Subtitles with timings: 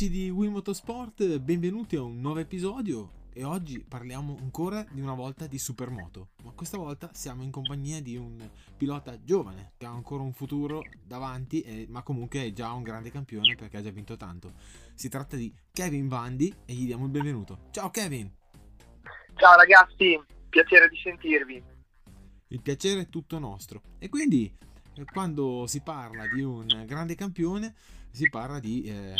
[0.00, 5.12] Amici di Wii Motorsport, benvenuti a un nuovo episodio e oggi parliamo ancora di una
[5.12, 8.48] volta di Supermoto, ma questa volta siamo in compagnia di un
[8.78, 13.10] pilota giovane che ha ancora un futuro davanti, eh, ma comunque è già un grande
[13.10, 14.54] campione perché ha già vinto tanto.
[14.94, 17.66] Si tratta di Kevin Bandi e gli diamo il benvenuto.
[17.70, 18.32] Ciao Kevin!
[19.34, 21.62] Ciao ragazzi, piacere di sentirvi.
[22.48, 23.82] Il piacere è tutto nostro.
[23.98, 24.50] E quindi
[24.94, 27.74] eh, quando si parla di un grande campione
[28.10, 29.14] si parla di eh,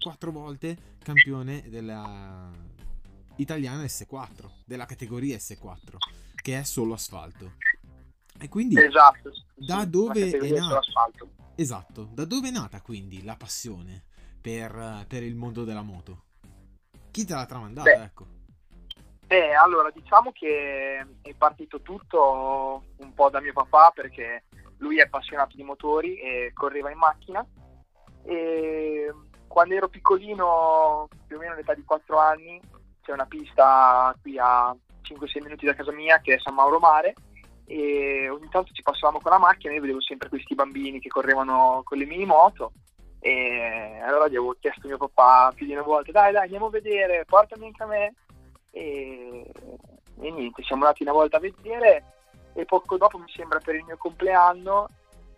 [0.00, 2.50] quattro volte campione della
[3.36, 5.96] italiana S4, della categoria S4,
[6.42, 7.52] che è solo asfalto.
[8.38, 10.80] E quindi esatto, da dove è nata?
[11.54, 14.04] Esatto, da dove è nata quindi la passione
[14.40, 16.24] per, per il mondo della moto?
[17.10, 18.02] Chi te l'ha tramandata, Beh.
[18.02, 18.26] ecco?
[19.26, 24.44] Beh, allora diciamo che è partito tutto un po' da mio papà perché
[24.78, 27.46] lui è appassionato di motori e correva in macchina
[28.24, 29.12] e
[29.50, 32.60] quando ero piccolino, più o meno all'età di 4 anni,
[33.02, 37.14] c'è una pista qui a 5-6 minuti da casa mia che è San Mauro Mare
[37.66, 41.08] e ogni tanto ci passavamo con la macchina e io vedevo sempre questi bambini che
[41.08, 42.70] correvano con le mini moto
[43.18, 46.66] e allora gli avevo chiesto a mio papà più di una volta dai dai andiamo
[46.66, 48.14] a vedere portami anche a me
[48.70, 49.50] e,
[50.20, 52.04] e niente siamo andati una volta a vedere
[52.54, 54.88] e poco dopo mi sembra per il mio compleanno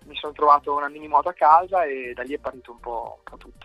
[0.05, 3.19] mi sono trovato una mini moto a casa e da lì è partito un po',
[3.19, 3.62] un po tutto.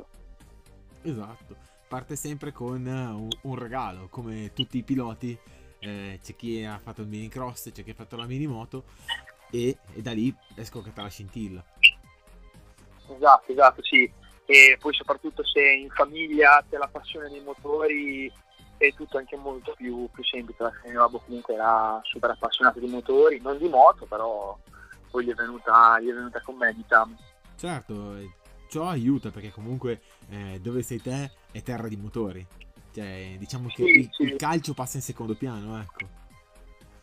[1.09, 1.55] Esatto,
[1.88, 5.38] parte sempre con un, un regalo, come tutti i piloti,
[5.80, 8.83] eh, c'è chi ha fatto il mini cross, c'è chi ha fatto la mini moto
[9.49, 11.64] e, e da lì è scoccata la scintilla.
[13.08, 14.11] Esatto, esatto, sì.
[14.45, 18.30] E poi soprattutto se in famiglia c'è la passione dei motori
[18.76, 22.87] è tutto anche molto più, più semplice, perché mio babbo comunque era super appassionato di
[22.87, 24.59] motori, non di moto, però
[25.09, 27.15] poi gli è venuta, gli è venuta con me, diciamo.
[27.55, 28.17] Certo,
[28.67, 32.45] ciò aiuta perché comunque eh, dove sei te è terra di motori.
[32.94, 34.23] Cioè, diciamo che sì, il, sì.
[34.23, 36.08] il, calcio passa in secondo piano, ecco.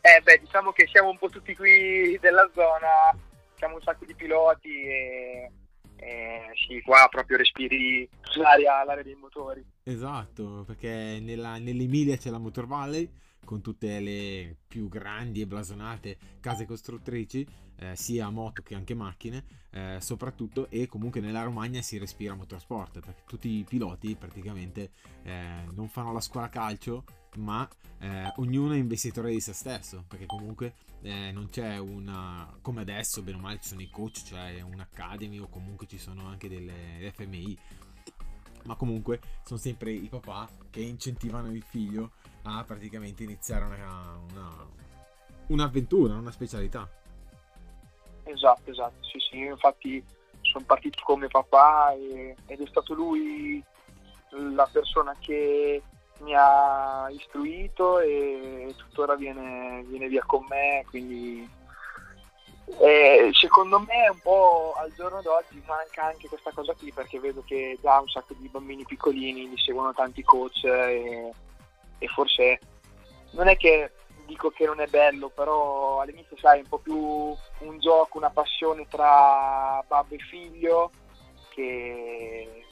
[0.00, 3.16] Eh beh, diciamo che siamo un po' tutti qui della zona,
[3.56, 5.50] siamo un sacco di piloti e,
[5.96, 9.64] e sì, qua proprio respiri l'aria, l'aria dei motori.
[9.84, 13.08] Esatto, perché nella, nell'Emilia c'è la Motor Valley
[13.44, 17.46] con tutte le più grandi e blasonate case costruttrici,
[17.76, 23.00] eh, sia moto che anche macchine, eh, soprattutto e comunque nella Romagna si respira motorsport,
[23.00, 24.90] perché tutti i piloti praticamente
[25.22, 27.04] eh, non fanno la scuola calcio,
[27.36, 27.68] ma
[27.98, 33.22] eh, ognuno è investitore di se stesso, perché comunque eh, non c'è una, come adesso,
[33.22, 37.12] bene o male ci sono i coach, cioè un'academy o comunque ci sono anche delle
[37.14, 37.58] FMI,
[38.64, 42.12] ma comunque sono sempre i papà che incentivano il figlio
[42.44, 44.66] a praticamente iniziare una, una,
[45.48, 46.88] un'avventura, una specialità.
[48.24, 50.04] Esatto, esatto, sì, sì, infatti
[50.40, 53.62] sono partito con mio papà e, ed è stato lui
[54.30, 55.82] la persona che
[56.20, 61.48] mi ha istruito e tuttora viene, viene via con me, quindi
[62.78, 67.42] eh, secondo me un po' al giorno d'oggi manca anche questa cosa qui perché vedo
[67.44, 71.30] che già un sacco di bambini piccolini li seguono tanti coach e,
[72.04, 72.58] e forse
[73.32, 73.92] non è che
[74.26, 78.86] dico che non è bello, però all'inizio sai un po' più un gioco, una passione
[78.88, 80.90] tra babbo e figlio
[81.50, 82.64] che,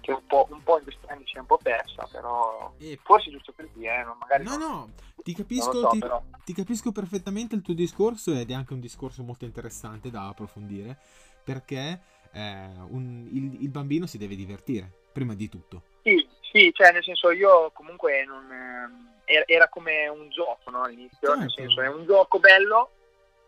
[0.00, 2.98] che un, po', un po' in questi anni si è un po' persa, però e...
[3.02, 4.90] forse giusto per dire, eh, magari no, no,
[5.22, 6.00] ti capisco, so, ti,
[6.44, 10.98] ti capisco perfettamente il tuo discorso ed è anche un discorso molto interessante da approfondire
[11.42, 12.00] perché
[12.32, 15.82] eh, un, il, il bambino si deve divertire, prima di tutto.
[16.52, 18.50] Sì, cioè nel senso io comunque non,
[19.24, 21.38] eh, era come un gioco no, all'inizio, certo.
[21.38, 22.90] nel senso è un gioco bello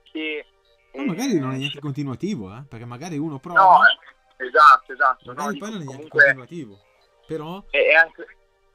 [0.04, 0.46] che...
[0.94, 2.62] Ma magari non è neanche continuativo, eh?
[2.68, 3.60] perché magari uno prova...
[3.60, 3.80] No,
[4.36, 5.24] esatto, esatto.
[5.26, 6.78] Magari no, poi non è neanche continuativo,
[7.26, 7.64] però...
[7.70, 8.26] È, è anche...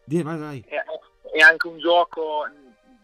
[0.04, 0.66] Dì, vai, vai.
[0.68, 0.84] È,
[1.32, 2.46] è anche un gioco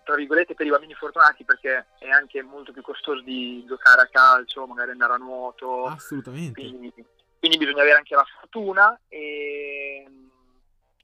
[0.04, 4.10] tra virgolette per i bambini fortunati perché è anche molto più costoso di giocare a
[4.12, 5.86] calcio, magari andare a nuoto.
[5.86, 6.60] Assolutamente.
[6.60, 6.94] Quindi,
[7.40, 10.06] quindi bisogna avere anche la fortuna e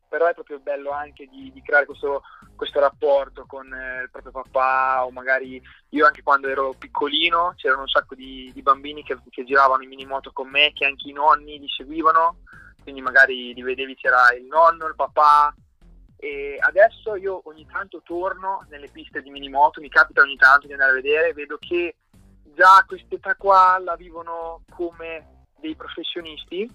[0.10, 2.24] però è proprio bello anche di, di creare questo,
[2.56, 7.82] questo, rapporto con eh, il proprio papà o magari io anche quando ero piccolino c'erano
[7.82, 11.14] un sacco di, di bambini che, che, giravano in minimoto con me, che anche i
[11.14, 12.40] nonni li seguivano,
[12.82, 15.54] quindi magari li vedevi c'era il nonno, il papà.
[16.22, 20.74] E adesso io ogni tanto torno nelle piste di minimoto, mi capita ogni tanto di
[20.74, 21.96] andare a vedere, vedo che
[22.56, 26.70] già quest'età qua la vivono come dei professionisti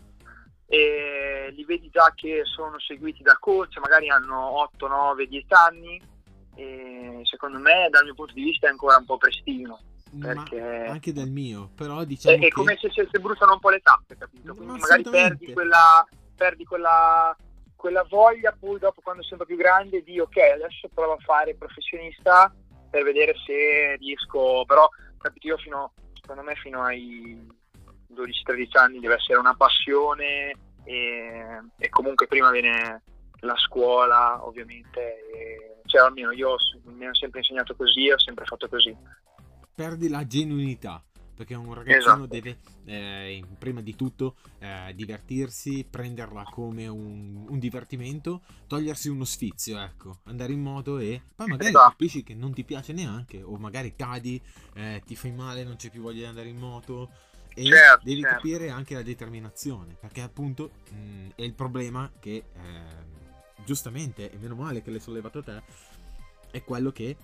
[0.74, 6.00] e li vedi già che sono seguiti da coach, magari hanno 8, 9, 10 anni
[6.56, 9.78] e secondo me dal mio punto di vista è ancora un po' prestino.
[10.20, 10.60] Perché...
[10.60, 12.36] anche dal mio, però diciamo.
[12.36, 12.50] È, che...
[12.50, 14.54] come se, se, se bruciano un po' le tappe, capito?
[14.54, 16.06] Quindi magari perdi quella,
[16.36, 17.36] perdi quella
[17.76, 21.18] quella voglia poi dopo quando sei un po' più grande di ok adesso provo a
[21.18, 22.50] fare professionista
[22.88, 24.88] per vedere se riesco però
[25.18, 27.46] capito io fino secondo me fino ai
[28.14, 33.02] 12-13 anni deve essere una passione e, e comunque prima viene
[33.40, 38.68] la scuola ovviamente e, cioè almeno io mi hanno sempre insegnato così ho sempre fatto
[38.68, 38.96] così
[39.74, 41.02] perdi la genuinità
[41.34, 42.26] perché un ragazzino esatto.
[42.26, 49.80] deve eh, prima di tutto eh, divertirsi, prenderla come un, un, divertimento, togliersi uno sfizio,
[49.80, 51.90] ecco, andare in modo e poi magari esatto.
[51.90, 54.40] capisci che non ti piace neanche o magari cadi,
[54.74, 57.10] eh, ti fai male, non c'è più voglia di andare in moto
[57.54, 58.36] e certo, devi certo.
[58.36, 63.04] capire anche la determinazione perché appunto mh, è il problema che ehm,
[63.64, 65.62] giustamente e meno male che l'hai sollevato te
[66.50, 67.16] è quello che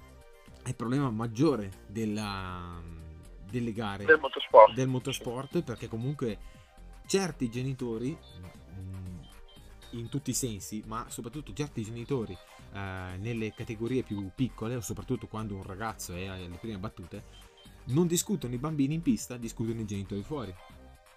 [0.63, 2.99] è il problema maggiore della
[3.51, 4.75] delle gare del motorsport.
[4.75, 6.39] del motorsport perché comunque
[7.07, 9.19] certi genitori mm,
[9.91, 12.37] in tutti i sensi ma soprattutto certi genitori
[12.73, 17.49] eh, nelle categorie più piccole o soprattutto quando un ragazzo è alle prime battute
[17.85, 20.55] non discutono i bambini in pista discutono i genitori fuori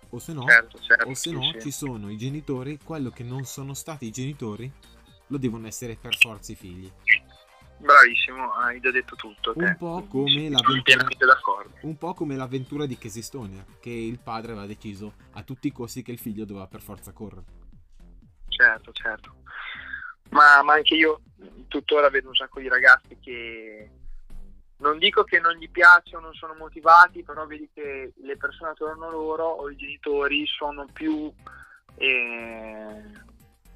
[0.09, 3.23] o se no, certo, certo, o se no sì, ci sono i genitori quello che
[3.23, 4.71] non sono stati i genitori
[5.27, 6.91] lo devono essere per forza i figli
[7.83, 9.51] Bravissimo, hai già detto tutto.
[9.55, 11.05] Un po' come l'avventura,
[11.81, 15.71] un po' come l'avventura di Casey Stoner, che il padre aveva deciso a tutti i
[15.73, 17.43] costi che il figlio doveva per forza correre.
[18.47, 19.35] Certo, certo.
[20.29, 21.21] Ma, ma anche io
[21.67, 23.89] tuttora vedo un sacco di ragazzi che
[24.83, 28.71] non dico che non gli piace o non sono motivati, però vedi che le persone
[28.71, 31.31] attorno a loro o i genitori sono più
[31.95, 33.01] eh,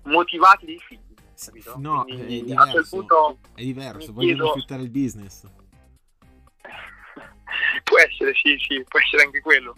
[0.04, 1.07] motivati dei figli
[1.45, 1.75] capito?
[1.77, 2.63] No, Quindi, è diverso.
[2.63, 5.44] A quel punto è diverso, vogliono sfruttare il business.
[7.83, 9.75] può essere, sì, sì, può essere anche quello.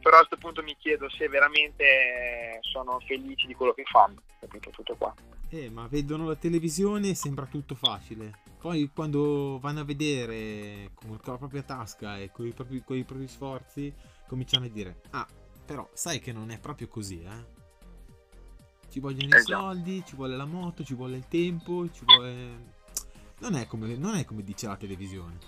[0.00, 4.70] Però a questo punto mi chiedo se veramente sono felici di quello che fanno, capito?
[4.70, 5.14] Tutto qua.
[5.50, 8.42] Eh, ma vedono la televisione e sembra tutto facile.
[8.58, 13.04] Poi quando vanno a vedere con la propria tasca e con i propri, con i
[13.04, 13.94] propri sforzi,
[14.26, 15.26] cominciano a dire, ah,
[15.64, 17.56] però sai che non è proprio così, eh?
[18.90, 22.76] Ci vogliono eh, i soldi, ci vuole la moto, ci vuole il tempo, ci vuole...
[23.40, 25.38] Non è come, non è come dice la televisione.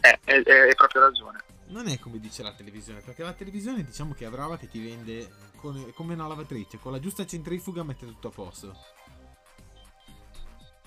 [0.00, 1.38] Eh, hai proprio ragione.
[1.68, 4.82] Non è come dice la televisione, perché la televisione diciamo che è brava che ti
[4.82, 5.30] vende
[5.60, 8.76] con, come una lavatrice, con la giusta centrifuga mette tutto a posto.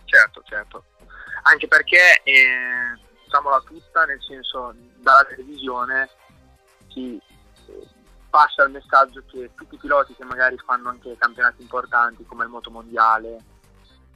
[0.06, 0.86] Certo, certo.
[1.44, 6.10] Anche perché, eh, diciamola tutta, nel senso, dalla televisione
[6.90, 7.20] si,
[8.32, 12.50] passa il messaggio che tutti i piloti che magari fanno anche campionati importanti come il
[12.50, 13.38] motomondiale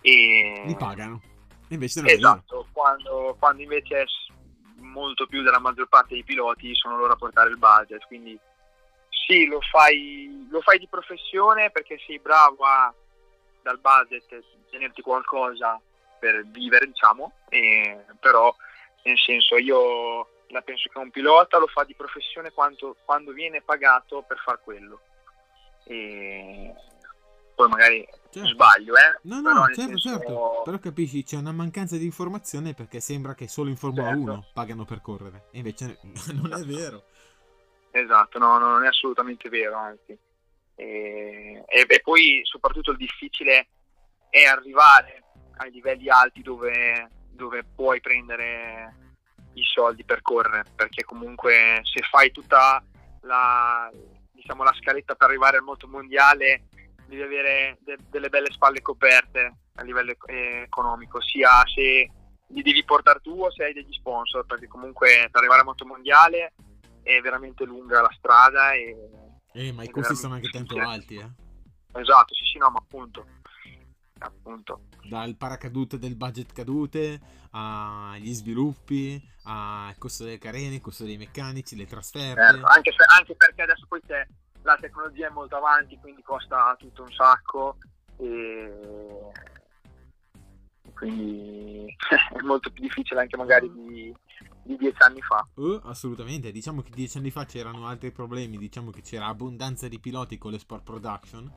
[0.01, 0.63] e...
[0.66, 1.22] li pagano.
[1.69, 4.06] Invece non esatto, quando, quando, invece
[4.78, 8.40] molto più della maggior parte dei piloti sono loro a portare il budget, quindi
[9.25, 12.94] sì, lo fai, lo fai di professione perché sei bravo a
[13.62, 15.80] dal budget tenerti qualcosa
[16.19, 18.56] per vivere, diciamo, e, però
[19.04, 23.62] nel senso io la penso che un pilota lo fa di professione quando, quando viene
[23.62, 25.00] pagato per far quello.
[25.86, 26.74] E
[27.55, 28.50] poi magari certo.
[28.50, 29.20] sbaglio, eh?
[29.24, 30.10] No, no, certo, senso...
[30.10, 30.62] certo.
[30.63, 34.22] Però capisci, c'è una mancanza di informazione perché sembra che solo in Formula certo.
[34.22, 35.48] 1 pagano per correre.
[35.51, 36.00] E invece
[36.34, 37.05] non è vero.
[37.98, 40.18] Esatto, no, no non è assolutamente vero, anzi.
[40.75, 43.68] E, e, e poi soprattutto il difficile
[44.30, 45.24] è arrivare
[45.58, 49.14] ai livelli alti dove, dove puoi prendere
[49.54, 52.84] i soldi per correre, perché comunque se fai tutta
[53.22, 53.90] la,
[54.34, 56.64] diciamo, la scaletta per arrivare al moto mondiale
[57.08, 62.12] devi avere de- delle belle spalle coperte a livello eh, economico, sia se
[62.48, 65.86] li devi portare tu o se hai degli sponsor, perché comunque per arrivare al moto
[65.86, 66.52] mondiale
[67.05, 68.95] è veramente lunga la strada e...
[69.53, 71.29] Eh, ma i costi sono anche tanto alti, eh?
[71.93, 73.25] Esatto, sì, sì, no, ma appunto
[74.19, 74.81] appunto.
[75.03, 77.19] Dal paracadute del budget cadute
[77.51, 82.41] agli sviluppi, al costo delle carene, il costo dei meccanici, le trasferte.
[82.41, 84.25] Certo, anche, per, anche, perché adesso poi c'è,
[84.63, 87.77] la tecnologia è molto avanti, quindi costa tutto un sacco
[88.17, 89.31] e
[90.93, 91.85] quindi
[92.33, 94.15] è molto più difficile anche magari di,
[94.65, 95.48] di dieci anni fa.
[95.55, 100.00] Uh, assolutamente, diciamo che dieci anni fa c'erano altri problemi, diciamo che c'era abbondanza di
[100.00, 101.51] piloti con le sport production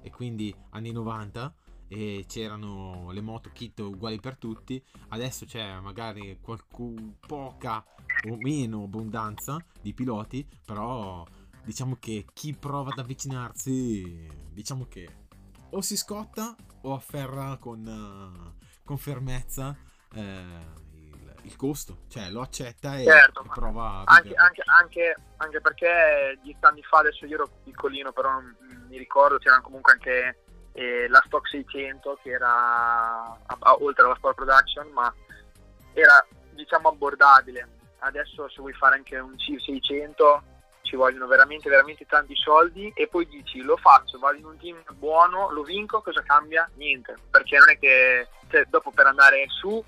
[0.00, 1.54] e quindi anni 90
[1.88, 4.82] e c'erano le moto kit uguali per tutti.
[5.08, 7.84] Adesso c'è magari qualcun, poca
[8.28, 11.24] o meno abbondanza di piloti però
[11.62, 15.24] diciamo che chi prova ad avvicinarsi diciamo che
[15.70, 19.76] o si scotta o afferra con, con fermezza
[20.14, 20.84] eh,
[21.46, 26.58] il, costo cioè lo accetta e, certo, e prova anche, anche, anche, anche, perché dieci
[26.60, 28.56] anni fa adesso io ero piccolino però non
[28.88, 30.38] mi ricordo c'erano comunque anche
[30.76, 32.50] e la Stock 600 che era
[33.46, 35.12] a, oltre alla Sport Production ma
[35.94, 37.68] era diciamo abbordabile.
[38.00, 40.42] Adesso se vuoi fare anche un CIR 600
[40.82, 44.82] ci vogliono veramente veramente tanti soldi e poi dici lo faccio, vado in un team
[44.94, 46.68] buono, lo vinco, cosa cambia?
[46.74, 49.82] Niente, perché non è che cioè, dopo per andare su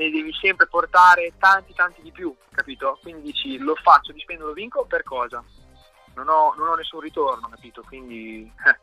[0.00, 2.98] ne devi sempre portare tanti tanti di più, capito?
[3.02, 5.44] Quindi dici lo faccio, ti spendo, lo vinco, per cosa?
[6.14, 7.82] Non ho, non ho nessun ritorno, capito?
[7.86, 8.78] Quindi eh,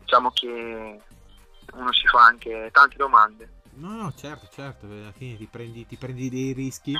[0.00, 1.00] diciamo che
[1.72, 3.58] uno si fa anche tante domande.
[3.74, 6.94] No, no, certo, certo, alla fine ti prendi, ti prendi dei rischi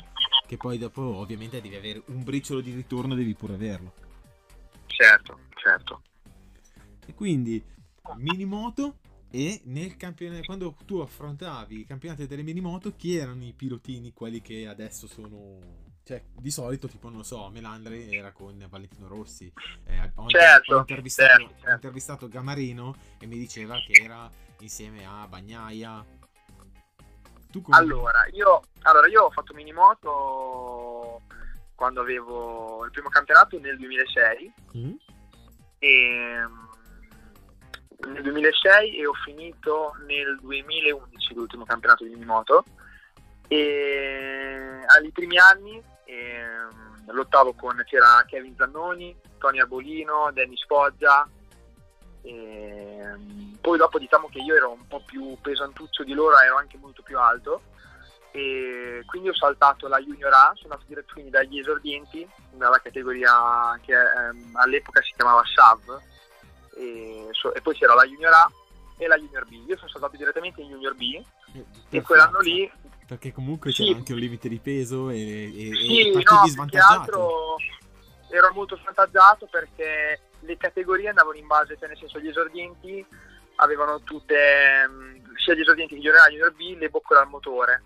[0.46, 3.92] che poi dopo ovviamente devi avere un briciolo di ritorno, devi pure averlo.
[4.86, 6.02] Certo, certo.
[7.04, 7.62] E quindi
[8.14, 8.98] minimoto
[9.30, 14.40] e nel campionato, quando tu affrontavi i campionati delle minimoto, chi erano i pilotini, quelli
[14.40, 15.88] che adesso sono...
[16.02, 19.52] Cioè, di solito, tipo, non lo so, Melandri era con Valentino Rossi.
[19.84, 21.68] Eh, ho, certo, ho, intervistato, certo, certo.
[21.68, 26.04] ho intervistato Gamarino e mi diceva che era insieme a Bagnaia.
[27.52, 27.76] Tu come...
[27.76, 31.20] allora, io, allora, io ho fatto minimoto
[31.76, 34.52] quando avevo il primo campionato nel 2006.
[34.76, 34.92] Mm.
[35.78, 36.44] E
[38.08, 42.64] nel 2006 e ho finito nel 2011 l'ultimo campionato di minimoto.
[43.48, 51.28] E ai primi anni ehm, lottavo con c'era Kevin Zannoni, Tony Arbolino, Dennis Foggia
[52.22, 56.78] ehm, poi dopo diciamo che io ero un po' più pesantuccio di loro ero anche
[56.78, 57.62] molto più alto.
[58.32, 63.76] E quindi ho saltato la Junior A, sono andato diretto quindi dagli esordienti dalla categoria
[63.82, 66.00] che ehm, all'epoca si chiamava SAV
[66.80, 68.50] e, so, e, poi c'era la Junior A
[68.96, 69.52] e la Junior B.
[69.66, 71.22] Io sono saltato direttamente in Junior B
[71.52, 71.64] per
[72.00, 72.70] e quell'anno lì...
[73.06, 73.84] Perché comunque sì.
[73.84, 77.56] c'era anche un limite di peso e, e, sì, e no, svantaggiato.
[78.28, 83.04] ero molto svantaggiato perché le categorie andavano in base, cioè nel senso gli esordienti
[83.56, 87.28] avevano tutte, mm, sia gli esordienti che Junior A e Junior B, le boccole al
[87.28, 87.82] motore.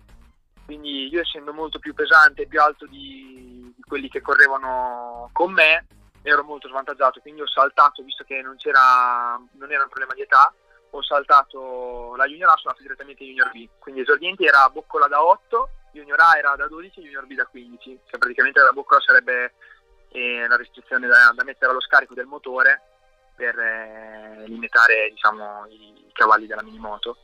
[0.63, 5.51] Quindi io essendo molto più pesante e più alto di, di quelli che correvano con
[5.53, 5.85] me,
[6.25, 10.21] ero molto svantaggiato, quindi ho saltato, visto che non, c'era, non era un problema di
[10.21, 10.51] età,
[10.89, 13.69] ho saltato la Junior A, sono andato direttamente in Junior B.
[13.77, 17.45] Quindi esordienti era Boccola da 8, Junior A era da 12 e Junior B da
[17.45, 19.53] 15, che praticamente la Boccola sarebbe
[20.09, 22.81] eh, la restrizione da, da, mettere allo scarico del motore
[23.35, 27.17] per eh, limitare diciamo, i, i, cavalli della minimoto.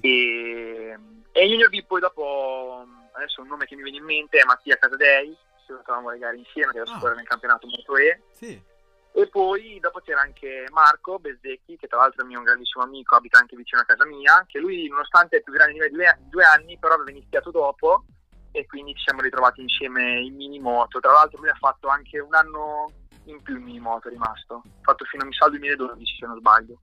[0.00, 0.96] E,
[1.32, 4.76] e Junior B poi dopo, adesso un nome che mi viene in mente è Mattia
[4.76, 5.36] Casadei,
[5.76, 7.14] giocavamo le gare insieme, che adesso ah.
[7.14, 8.22] nel campionato Moto E.
[8.32, 8.76] Sì.
[9.12, 13.38] E poi dopo c'era anche Marco Bezzecchi, che tra l'altro è mio grandissimo amico, abita
[13.38, 16.44] anche vicino a casa mia, che lui nonostante è più grande di me due, due
[16.44, 18.04] anni, però aveva iniziato dopo
[18.52, 21.00] e quindi ci siamo ritrovati insieme in minimoto.
[21.00, 22.90] Tra l'altro lui ha fatto anche un anno
[23.24, 24.62] in più in minimoto, è rimasto.
[24.64, 26.80] Ha fatto fino a mi sa 2012 se non sbaglio.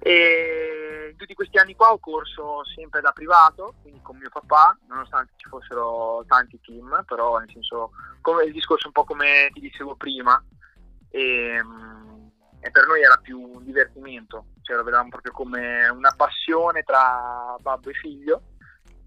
[0.00, 4.78] E in tutti questi anni qua ho corso sempre da privato, quindi con mio papà,
[4.88, 7.90] nonostante ci fossero tanti team, però nel senso
[8.20, 10.42] come il discorso un po' come ti dicevo prima,
[11.10, 11.60] e,
[12.60, 17.56] e per noi era più un divertimento, cioè lo vedevamo proprio come una passione tra
[17.60, 18.42] babbo e figlio,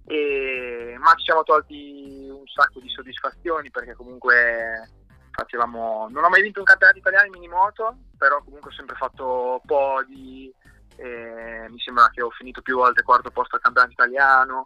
[0.06, 4.90] e, ma ci siamo tolti un sacco di soddisfazioni perché comunque
[5.32, 9.62] facevamo, non ho mai vinto un campionato italiano in minimoto, però comunque ho sempre fatto
[9.66, 10.54] podi
[10.98, 14.66] eh, mi sembra che ho finito più volte quarto posto al campionato italiano.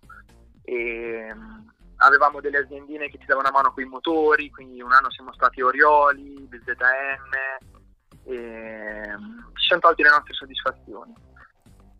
[0.63, 4.91] E, um, avevamo delle aziendine che ci davano una mano con i motori quindi un
[4.91, 7.32] anno siamo stati Orioli, BZM
[8.25, 11.13] e, um, ci siamo tolti le nostre soddisfazioni.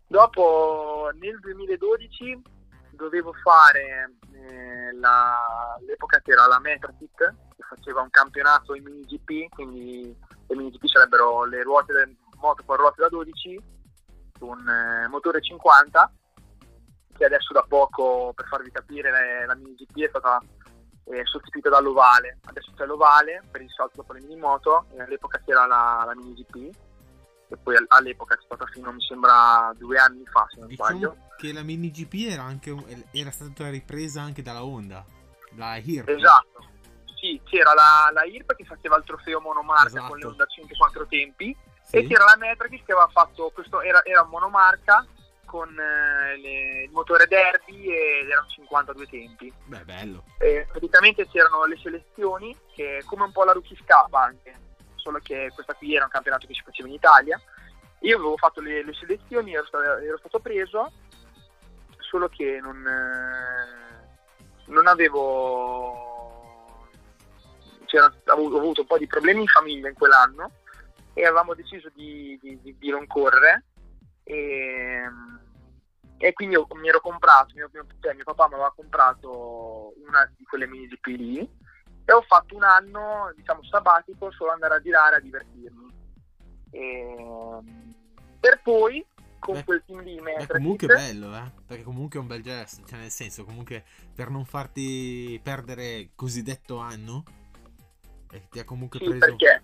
[0.06, 2.42] Dopo nel 2012
[2.90, 9.02] dovevo fare eh, la, l'epoca che era la Metratic che faceva un campionato in mini
[9.02, 10.16] GP quindi
[10.46, 13.74] le mini GP sarebbero le ruote del moto con ruote da 12
[14.40, 16.12] un eh, motore 50
[17.16, 19.10] che adesso da poco, per farvi capire,
[19.46, 20.38] la mini GP è stata
[21.04, 22.38] eh, sostituita dall'ovale.
[22.44, 26.14] Adesso c'è l'ovale per il salto dopo le mini moto, e all'epoca c'era la, la
[26.14, 26.76] mini GP,
[27.48, 31.16] e poi all'epoca è stata fino, mi sembra, due anni fa, se non diciamo sbaglio.
[31.36, 32.74] che la mini GP era, anche
[33.12, 35.04] era stata ripresa anche dalla Honda,
[35.54, 36.08] la HIRP.
[36.08, 36.68] Esatto,
[37.14, 40.08] sì, c'era la, la HIRP che faceva il trofeo monomarca esatto.
[40.08, 41.96] con le Honda 5 tempi, sì.
[41.96, 45.06] e c'era la Metragis che aveva fatto questo era, era monomarca
[45.44, 49.52] con eh, le, il motore derby ed erano 52 tempi.
[49.64, 50.24] Beh bello.
[50.38, 54.64] E praticamente c'erano le selezioni che come un po' la Rookie Cup anche
[54.96, 57.40] solo che questa qui era un campionato che si faceva in Italia.
[58.00, 60.92] Io avevo fatto le, le selezioni ero stato, ero stato, preso
[61.98, 66.14] solo che non, eh, non avevo
[67.88, 70.50] ho avuto un po' di problemi in famiglia in quell'anno
[71.18, 73.64] e avevamo deciso di, di, di non correre
[74.22, 75.00] e,
[76.18, 80.66] e quindi mi ero comprato, mio, cioè mio papà mi aveva comprato una di quelle
[80.66, 81.38] mini GP lì
[82.04, 85.94] e ho fatto un anno, diciamo, sabbatico solo andare a girare a divertirmi.
[86.70, 87.16] E,
[88.38, 89.02] per poi
[89.38, 91.50] con Beh, quel team lì È comunque bello, eh?
[91.66, 96.76] Perché comunque è un bel gesto, cioè nel senso, comunque per non farti perdere cosiddetto
[96.76, 97.24] anno,
[98.32, 99.24] eh, ti ha comunque sì, preso...
[99.24, 99.60] Perché?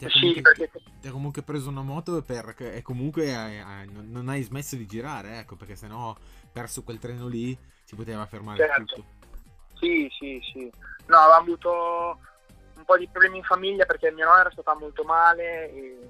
[0.00, 0.70] Ti ha, comunque, sì, perché...
[0.98, 4.86] ti ha comunque preso una moto per, e comunque hai, hai, non hai smesso di
[4.86, 6.16] girare, ecco, perché sennò
[6.50, 8.94] perso quel treno lì si poteva fermare certo.
[8.94, 9.04] tutto.
[9.74, 10.72] Sì, sì, sì.
[11.06, 12.18] No, avevamo avuto
[12.76, 16.08] un po' di problemi in famiglia perché mia nonna era stata molto male e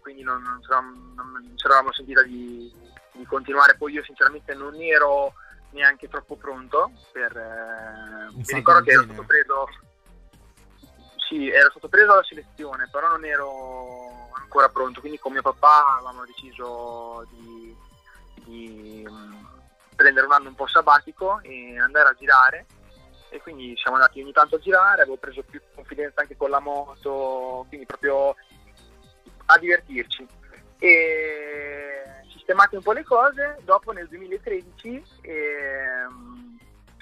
[0.00, 2.70] quindi non, non, non ci eravamo sentita di,
[3.12, 3.76] di, continuare.
[3.76, 5.32] Poi io sinceramente non ero
[5.70, 7.34] neanche troppo pronto per...
[7.34, 9.68] Eh, mi ricordo che ero stato preso...
[11.28, 15.94] Sì, ero stato preso alla selezione, però non ero ancora pronto, quindi con mio papà
[15.96, 17.76] avevamo deciso di,
[18.44, 19.44] di mm,
[19.96, 22.66] prendere un anno un po' sabbatico e andare a girare
[23.30, 26.60] e quindi siamo andati ogni tanto a girare, avevo preso più confidenza anche con la
[26.60, 28.36] moto, quindi proprio
[29.46, 30.26] a divertirci.
[30.78, 36.58] E sistemate un po' le cose, dopo nel 2013 ehm,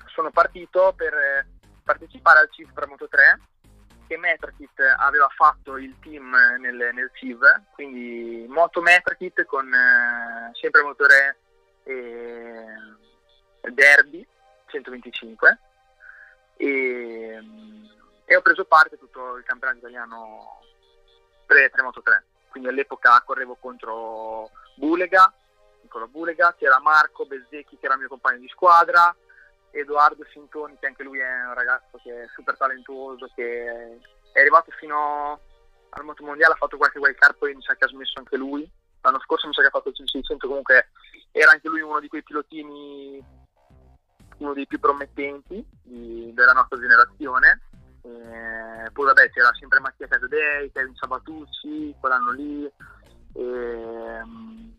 [0.06, 1.46] sono partito per
[1.82, 3.38] partecipare al CIV per Moto 3
[4.06, 10.82] che Metrakit aveva fatto il team nel, nel CIV, quindi Moto Metrakit con eh, sempre
[10.82, 11.36] motore
[11.84, 12.64] eh,
[13.72, 14.26] Derby
[14.66, 15.58] 125
[16.56, 17.40] e,
[18.24, 20.60] e, ho preso parte a tutto il campionato italiano
[21.46, 22.24] pre, pre Moto 3
[22.54, 25.32] quindi all'epoca correvo contro Bulega,
[25.82, 29.12] Nicola Bulega, c'era Marco Bezzecchi che era mio compagno di squadra,
[29.74, 33.98] Edoardo Sintoni che anche lui è un ragazzo che è super talentuoso, che
[34.32, 35.40] è arrivato fino
[35.90, 38.36] al moto mondiale, ha fatto qualche wild card, poi mi sa che ha smesso anche
[38.36, 38.68] lui,
[39.00, 40.88] l'anno scorso mi sa che ha fatto il 600, comunque
[41.30, 43.22] era anche lui uno di quei pilotini,
[44.38, 47.62] uno dei più promettenti di, della nostra generazione.
[48.02, 52.70] Eh, poi vabbè c'era sempre Mattia Casadei, Kevin Sabatucci, quell'anno lì,
[53.34, 54.74] ehm,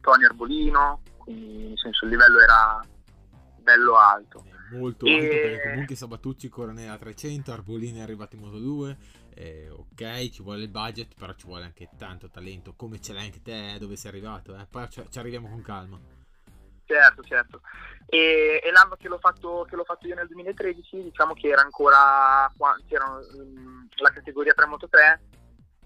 [0.00, 2.80] Tony Arbolino, quindi nel senso il livello era
[3.60, 4.44] bello alto.
[4.72, 5.14] Molto e...
[5.14, 8.96] alto perché comunque Sabatucci corre nella 300, Arbolino è arrivato in Moto 2,
[9.34, 13.26] eh, ok ci vuole il budget però ci vuole anche tanto talento come ce l'hai
[13.26, 14.66] anche te dove sei arrivato, eh?
[14.70, 15.98] poi ci, arriviamo con calma.
[16.84, 17.60] Certo, certo.
[18.06, 21.60] E, e l'anno che l'ho, fatto, che l'ho, fatto, io nel 2013, diciamo che era
[21.62, 22.52] ancora
[22.88, 23.16] c'era
[23.96, 25.20] la categoria 3 Moto 3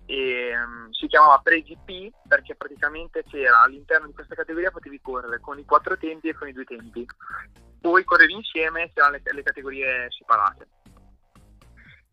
[0.07, 5.59] e um, si chiamava Pre-GP perché praticamente c'era all'interno di questa categoria potevi correre con
[5.59, 7.07] i quattro tempi e con i due tempi.
[7.81, 10.69] Poi correvi insieme, c'erano le, le categorie separate.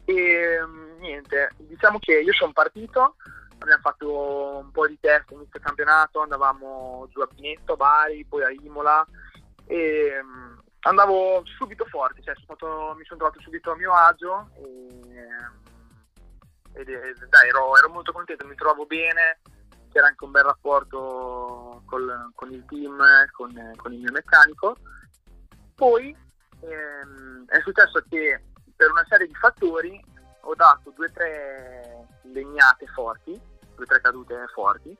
[0.05, 3.15] E um, niente, diciamo che io sono partito
[3.61, 8.43] abbiamo fatto un po' di test inizio campionato, andavamo giù a Pinetto, a Bari, poi
[8.43, 9.05] a Imola
[9.65, 14.49] e um, andavo subito forte, cioè, sono stato, mi sono trovato subito a mio agio
[14.57, 15.70] e,
[16.73, 19.39] e dai, ero, ero, molto contento, mi trovavo bene,
[19.91, 22.97] c'era anche un bel rapporto col, con il team,
[23.31, 24.75] con, con, il mio meccanico.
[25.75, 26.15] Poi
[26.61, 28.43] ehm, è successo che
[28.75, 30.03] per una serie di fattori
[30.41, 33.49] ho dato due o tre legnate forti
[33.81, 34.95] due o tre cadute forti,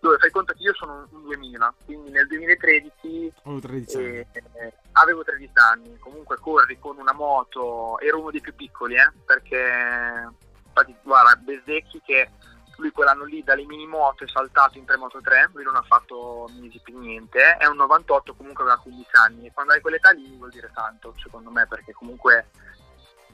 [0.00, 4.26] dove fai conto che io sono un 2000, quindi nel 2013 oh, 13 eh,
[4.92, 10.28] avevo 13 anni, comunque corri con una moto, ero uno dei più piccoli, eh, perché
[10.72, 12.30] infatti guarda, Bezzecchi che
[12.76, 15.82] lui quell'anno lì dalle mini moto è saltato in 3 Moto 3, lui non ha
[15.82, 19.46] fatto misi più niente, è un 98 comunque aveva 15 anni.
[19.46, 22.48] E quando hai quell'età lì vuol dire tanto secondo me perché comunque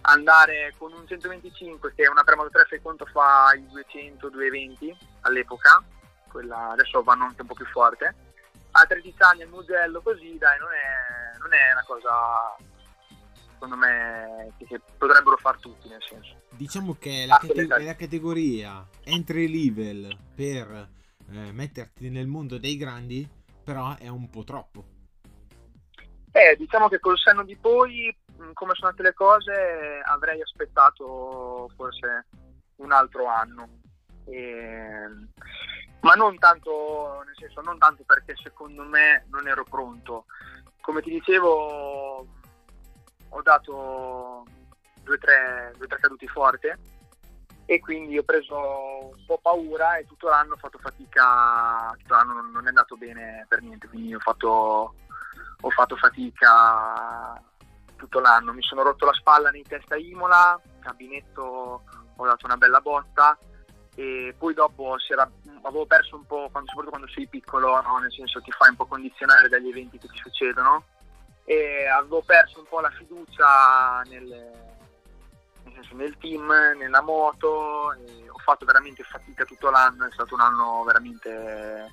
[0.03, 5.83] andare con un 125 che una Premoto 3 fai conto fa i 200 220 all'epoca
[6.29, 8.15] quella adesso vanno anche un po' più forte.
[8.73, 12.57] A 13 anni il mugello così dai non è, non è una cosa
[13.59, 18.87] secondo me che, potrebbero far tutti nel senso diciamo che la, ah, cate- la categoria
[19.05, 20.89] entry level per
[21.31, 23.29] eh, metterti nel mondo dei grandi
[23.65, 24.85] però è un po' troppo
[26.33, 28.17] eh, diciamo che col senno di poi
[28.53, 32.27] come sono andate le cose avrei aspettato forse
[32.79, 33.69] un altro anno.
[34.25, 35.09] E,
[36.01, 40.27] ma non tanto, nel senso, non tanto perché secondo me non ero pronto.
[40.81, 42.27] Come ti dicevo,
[43.31, 44.45] ho dato
[45.03, 46.73] due o tre, tre caduti forti
[47.71, 52.41] e quindi ho preso un po' paura e tutto l'anno ho fatto fatica, tutto l'anno
[52.51, 54.95] non è andato bene per niente, quindi ho fatto,
[55.61, 57.39] ho fatto fatica
[57.97, 58.55] tutto l'anno.
[58.55, 61.83] Mi sono rotto la spalla nei testa Imola, cabinetto
[62.17, 63.37] ho dato una bella botta
[63.95, 65.31] e poi dopo era,
[65.63, 67.99] avevo perso un po', quando, soprattutto quando sei piccolo, no?
[67.99, 70.85] nel senso ti fai un po' condizionare dagli eventi che ti succedono
[71.49, 74.53] e avevo perso un po' la fiducia nel,
[75.93, 81.91] nel, team, nella moto, ho fatto veramente fatica tutto l'anno, è stato un anno veramente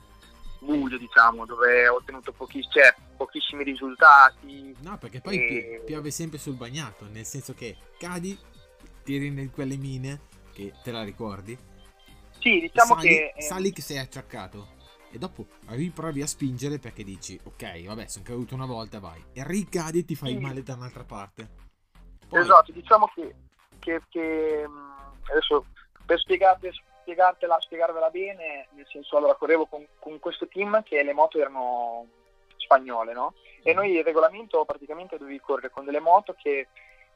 [0.59, 5.83] buio diciamo dove ho ottenuto pochi, cioè, pochissimi risultati no perché poi e...
[5.85, 8.35] piove sempre sul bagnato nel senso che cadi
[9.03, 10.21] tiri in quelle mine
[10.53, 11.55] che te la ricordi
[12.39, 13.33] sì, diciamo sali, che...
[13.35, 13.41] Eh...
[13.41, 14.74] Sali che sei acciaccato.
[15.15, 19.23] E dopo riprovi a spingere perché dici, ok, vabbè, sono caduto una volta, vai.
[19.31, 20.39] E ricadi e ti fai sì.
[20.39, 21.47] male da un'altra parte.
[22.27, 22.41] Poi...
[22.41, 23.33] Esatto, diciamo che,
[23.79, 24.67] che, che
[25.29, 25.67] adesso
[26.05, 31.13] per spiegarti, spiegartela, spiegarvela bene, nel senso, allora correvo con, con questo team che le
[31.13, 32.07] moto erano
[32.57, 33.35] spagnole, no?
[33.63, 36.67] E noi il regolamento praticamente dovevi correre con delle moto che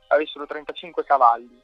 [0.08, 1.62] avessero 35 cavalli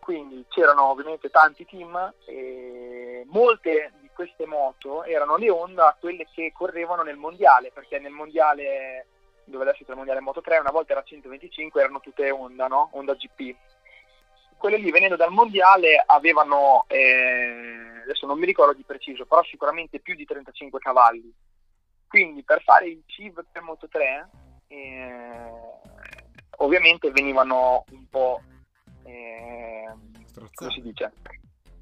[0.00, 7.02] quindi c'erano ovviamente tanti team e molte queste moto erano le Honda quelle che correvano
[7.02, 9.06] nel mondiale perché nel mondiale
[9.44, 12.90] dove adesso c'è il mondiale Moto 3 una volta era 125 erano tutte Honda no?
[12.92, 13.56] Honda GP
[14.58, 20.00] quelle lì venendo dal mondiale avevano eh, adesso non mi ricordo di preciso però sicuramente
[20.00, 21.32] più di 35 cavalli.
[22.06, 24.28] Quindi per fare il CIV per Moto 3
[24.66, 25.50] eh,
[26.58, 28.42] ovviamente venivano un po'
[29.04, 29.88] eh,
[30.52, 31.10] come si dice,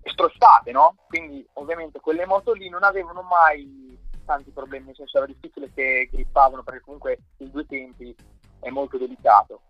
[0.09, 0.97] strozzate, no?
[1.07, 6.09] Quindi ovviamente quelle moto lì non avevano mai tanti problemi, nel senso era difficile che
[6.11, 8.15] grippavano perché comunque il due tempi
[8.61, 9.63] è molto delicato.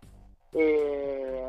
[0.51, 1.47] E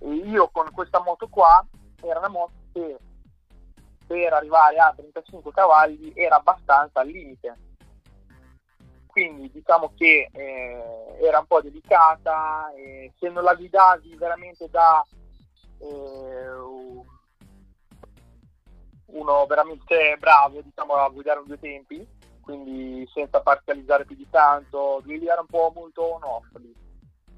[0.00, 1.66] io con questa moto qua
[2.02, 2.98] era una moto che
[4.06, 7.56] per arrivare a 35 cavalli era abbastanza al limite
[9.16, 15.02] quindi diciamo che eh, era un po' delicata, e se non la guidavi veramente da
[15.78, 16.50] eh,
[19.06, 22.06] uno veramente bravo diciamo, a guidare due tempi,
[22.40, 26.46] quindi senza parzializzare più di tanto, devi guidare un po' molto on-off.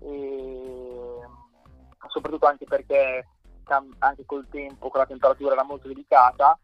[0.01, 1.19] E,
[2.09, 3.27] soprattutto anche perché
[3.99, 6.59] anche col tempo, con la temperatura era molto delicata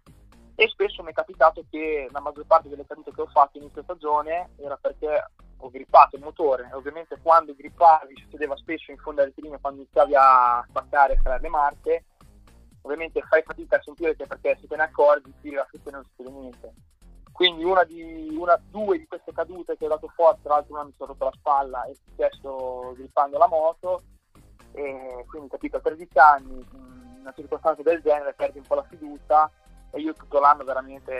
[0.55, 3.65] e spesso mi è capitato che la maggior parte delle cadute che ho fatto in
[3.65, 8.99] questa stagione era perché ho grippato il motore e ovviamente quando grippavi succedeva spesso in
[8.99, 12.05] fondo al rettilineo quando iniziavi a spaccare tra le marche
[12.85, 15.93] ovviamente fai fatica a sentire che perché se te ne accorgi tiri la frutta e
[15.93, 16.73] non succede niente.
[17.33, 20.85] Quindi una di, una, due di queste cadute che ho dato forte tra l'altro una
[20.85, 24.03] mi sono rotto la spalla e successo grippando la moto
[24.73, 28.87] e quindi capito a 13 anni in una circostanza del genere perdi un po' la
[28.89, 29.51] fiducia
[29.91, 31.13] e io tutto l'anno veramente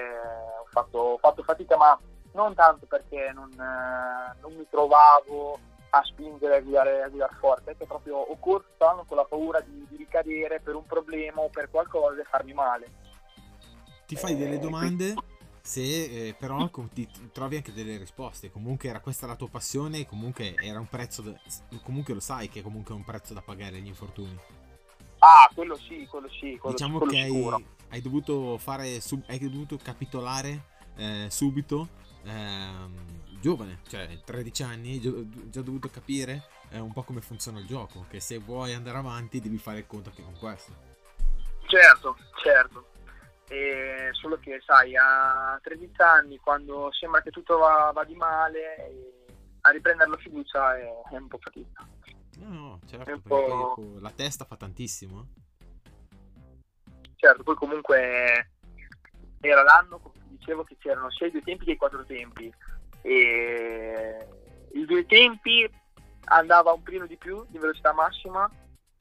[0.61, 1.99] ho fatto, ho fatto fatica, ma
[2.33, 5.59] non tanto perché non, eh, non mi trovavo
[5.95, 9.61] a spingere a guidare, a guidare forte, perché proprio ho corso l'anno con la paura
[9.61, 12.91] di, di, ricadere per un problema o per qualcosa e farmi male.
[14.07, 15.15] Ti fai delle eh, domande?
[15.67, 18.51] se eh, però ti trovi anche delle risposte.
[18.51, 21.33] Comunque era questa la tua passione comunque era un prezzo da,
[21.83, 24.39] comunque lo sai che comunque è un prezzo da pagare gli infortuni.
[25.21, 29.39] Ah quello sì quello sì quello, diciamo quello che hai, hai dovuto fare sub, hai
[29.39, 30.65] dovuto capitolare
[30.97, 31.89] eh, subito
[32.25, 35.01] ehm, giovane cioè 13 anni
[35.51, 39.39] già dovuto capire eh, un po' come funziona il gioco che se vuoi andare avanti
[39.39, 40.73] devi fare il conto anche con questo
[41.67, 42.89] certo certo.
[43.49, 49.13] E solo che sai a 13 anni quando sembra che tutto va, va di male
[49.61, 51.87] a riprendere la fiducia è, è un po' fatica.
[52.39, 55.43] No no certo poi la testa fa tantissimo eh.
[57.17, 58.51] Certo, poi comunque
[59.41, 62.53] era l'anno, come dicevo, che c'erano sia i due tempi che i quattro tempi.
[63.07, 64.27] E
[64.73, 65.69] i due tempi
[66.27, 68.51] andava un pelino di più di velocità massima,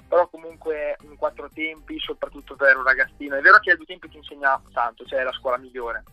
[0.07, 3.35] però comunque in quattro tempi, soprattutto per un ragazzino.
[3.35, 6.03] È vero che i due tempi ti insegna tanto, cioè è la scuola migliore.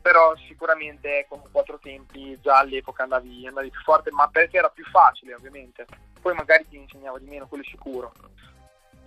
[0.00, 4.84] Però sicuramente con quattro tempi già all'epoca andavi, andavi più forte, ma perché era più
[4.84, 5.84] facile ovviamente.
[6.20, 8.12] Poi magari ti insegnava di meno, quello sicuro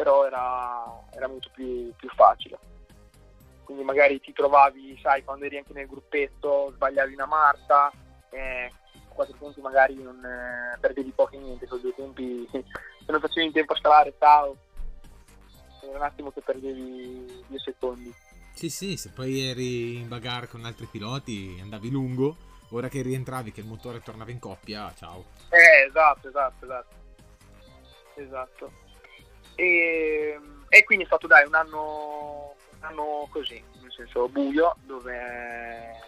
[0.02, 2.58] però era, era molto più, più, facile.
[3.72, 7.90] Quindi magari ti trovavi, sai, quando eri anche nel gruppetto, sbagliavi una marcia,
[8.30, 8.70] eh,
[9.08, 12.66] quattro punti magari non eh, perdevi poco e niente, con due tempi, se
[13.06, 14.58] non facevi in tempo a scalare, ciao,
[15.84, 18.14] era un attimo che perdevi due secondi.
[18.54, 22.36] Sì, sì, se poi eri in bagarre con altri piloti, andavi lungo,
[22.72, 25.28] ora che rientravi, che il motore tornava in coppia, ciao.
[25.50, 26.96] Eh, esatto, esatto, esatto.
[28.16, 28.72] Esatto.
[29.56, 36.00] E, e quindi è stato dai un anno, anno così, nel senso buio, dove,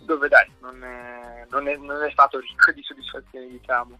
[0.00, 3.98] dove dai, non è, non, è, non è stato ricco di soddisfazioni diciamo.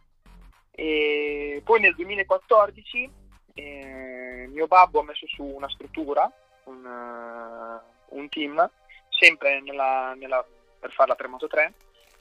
[0.70, 3.10] E poi nel 2014
[3.54, 6.30] eh, mio babbo ha messo su una struttura,
[6.64, 8.70] un, uh, un team,
[9.08, 10.44] sempre nella, nella,
[10.78, 11.74] per farla per Moto 3,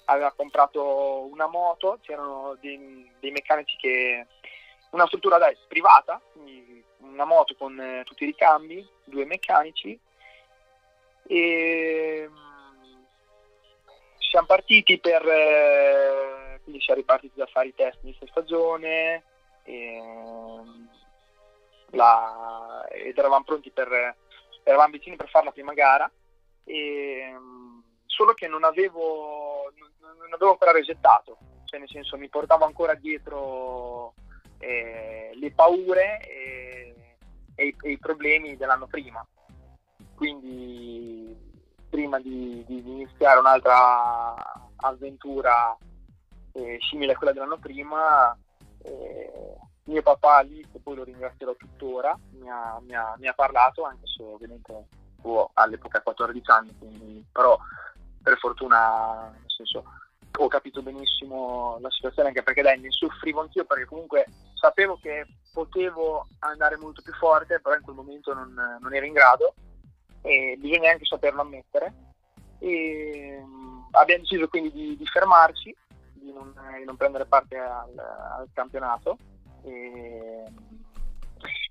[0.06, 4.28] aveva comprato una moto, c'erano dei, dei meccanici che...
[4.91, 9.99] una struttura dai, privata, quindi una moto con eh, tutti i ricambi, due meccanici.
[11.28, 13.04] E mm,
[14.17, 19.23] siamo partiti per eh, quindi siamo ripartiti da fare i test di stagione
[19.63, 20.86] e, mm,
[21.91, 24.15] la, ed eravamo pronti per
[24.63, 26.10] eravamo vicini per fare la prima gara.
[26.63, 29.71] E, mm, solo che non avevo
[30.02, 31.38] non avevo ancora resettato
[31.69, 34.13] cioè nel senso mi portavo ancora dietro
[34.60, 36.95] eh, le paure e,
[37.56, 39.26] e, e i problemi dell'anno prima.
[40.15, 41.38] Quindi
[41.89, 44.36] prima di, di iniziare un'altra
[44.76, 45.76] avventura
[46.54, 48.38] eh, simile a quella dell'anno prima,
[48.84, 53.34] eh, mio papà lì, che poi lo ringrazierò tuttora, mi ha, mi ha, mi ha
[53.34, 54.88] parlato, anche se ovviamente
[55.22, 57.58] oh, all'epoca 14 anni, quindi, però
[58.22, 59.84] per fortuna nel senso,
[60.38, 65.26] ho capito benissimo la situazione anche perché dai, ne soffrivo anch'io perché comunque sapevo che
[65.54, 69.54] potevo andare molto più forte, però in quel momento non, non ero in grado
[70.22, 71.94] e bisogna anche saperlo ammettere.
[72.60, 75.76] E, um, abbiamo deciso quindi di, di fermarci,
[76.13, 79.18] di non, di non, prendere parte al, al campionato
[79.63, 80.44] e,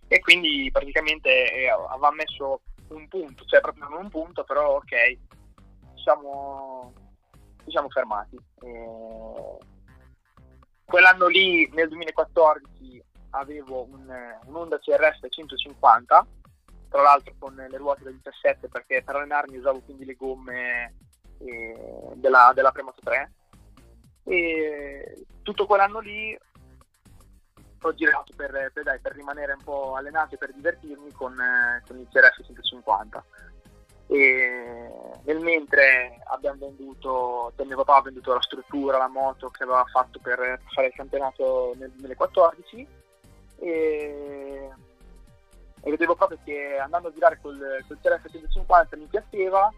[0.09, 5.19] e, quindi praticamente eh, aveva messo un punto, cioè proprio non un punto, però ok,
[5.95, 6.93] siamo,
[7.69, 8.37] ci siamo fermati.
[8.61, 9.59] E,
[10.85, 14.09] quell'anno lì, nel 2014, avevo un,
[14.47, 16.27] un Honda CRS 150
[16.89, 20.95] tra l'altro con le ruote da 17 perché per allenarmi usavo quindi le gomme
[21.39, 23.33] eh, della, della Premoto 3
[24.25, 26.39] e tutto quell'anno lì
[27.81, 31.35] ho girato per, per, dai, per rimanere un po' allenato e per divertirmi con,
[31.87, 33.25] con il CRF 150
[34.09, 34.91] e
[35.23, 39.85] nel mentre abbiamo venduto, cioè mio papà ha venduto la struttura, la moto che aveva
[39.85, 42.87] fatto per fare il campionato nel 2014
[43.61, 44.71] e
[45.81, 49.73] e vedevo proprio che andando a girare col, col CRF 150 mi piaceva,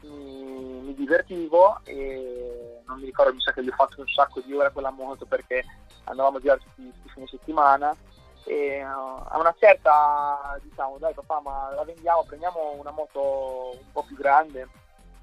[0.00, 4.40] mi, mi, divertivo e non mi ricordo, mi sa che gli ho fatto un sacco
[4.40, 5.64] di ore a quella moto perché
[6.04, 7.96] andavamo a girare tutti i fine settimana
[8.44, 13.92] e uh, a una certa diciamo dai papà ma la vendiamo, prendiamo una moto un
[13.92, 14.68] po' più grande.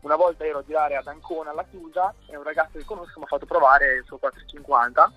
[0.02, 3.26] Una volta ero a girare ad Ancona alla chiusa e un ragazzo che conosco mi
[3.26, 5.12] ha fatto provare il suo 450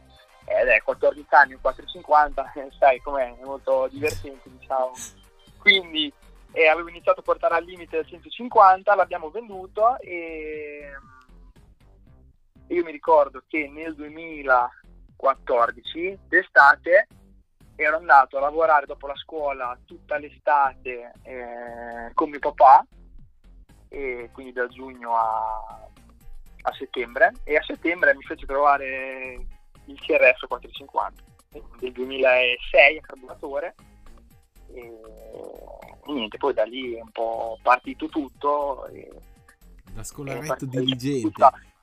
[0.44, 4.92] ed è 14 anni, un 450, sai com'è, è molto divertente diciamo.
[5.58, 6.12] Quindi
[6.52, 10.90] eh, avevo iniziato a portare al limite del 150, l'abbiamo venduto e
[12.68, 17.08] io mi ricordo che nel 2014, d'estate,
[17.76, 22.86] ero andato a lavorare dopo la scuola tutta l'estate eh, con mio papà,
[23.88, 25.88] e quindi da giugno a,
[26.62, 29.46] a settembre, e a settembre mi fece trovare
[29.86, 31.22] il CRF 450
[31.78, 33.74] del 2006 a carburatore.
[34.72, 35.00] E,
[36.06, 38.86] niente, poi da lì è un po' partito tutto.
[38.86, 39.10] E,
[39.92, 41.30] da scolaretto diligente,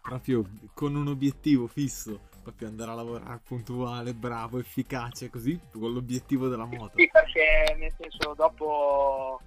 [0.01, 6.47] proprio con un obiettivo fisso, proprio andare a lavorare puntuale, bravo, efficace, così con l'obiettivo
[6.47, 6.93] della moto.
[6.95, 9.39] Sì, perché nel senso dopo...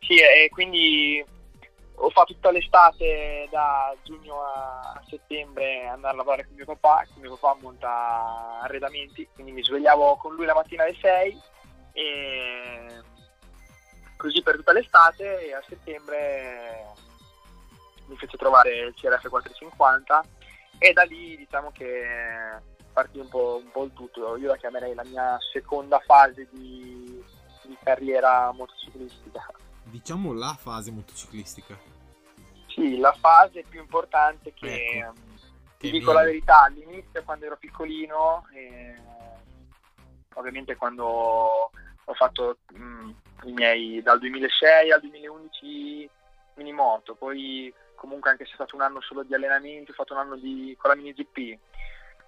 [0.00, 1.24] Sì, e quindi
[1.96, 7.20] ho fatto tutta l'estate da giugno a settembre andare a lavorare con mio papà, che
[7.20, 11.40] mio papà monta arredamenti, quindi mi svegliavo con lui la mattina alle 6
[11.92, 12.86] e
[14.16, 16.92] così per tutta l'estate e a settembre
[18.06, 20.24] mi fece trovare il CRF 450
[20.78, 22.02] e da lì diciamo che
[22.92, 27.22] partì un po', un po il tutto, io la chiamerei la mia seconda fase di,
[27.62, 29.46] di carriera motociclistica
[29.94, 31.78] diciamo la fase motociclistica.
[32.66, 35.12] Sì, la fase più importante che, ecco.
[35.78, 38.96] ti dico la verità, all'inizio quando ero piccolino, eh,
[40.34, 43.10] ovviamente quando ho fatto mh, mm,
[43.44, 46.10] i miei dal 2006 al 2011
[46.54, 47.72] minimoto, poi
[48.04, 50.76] comunque anche se è stato un anno solo di allenamento, ho fatto un anno di,
[50.78, 51.58] con la mini GP,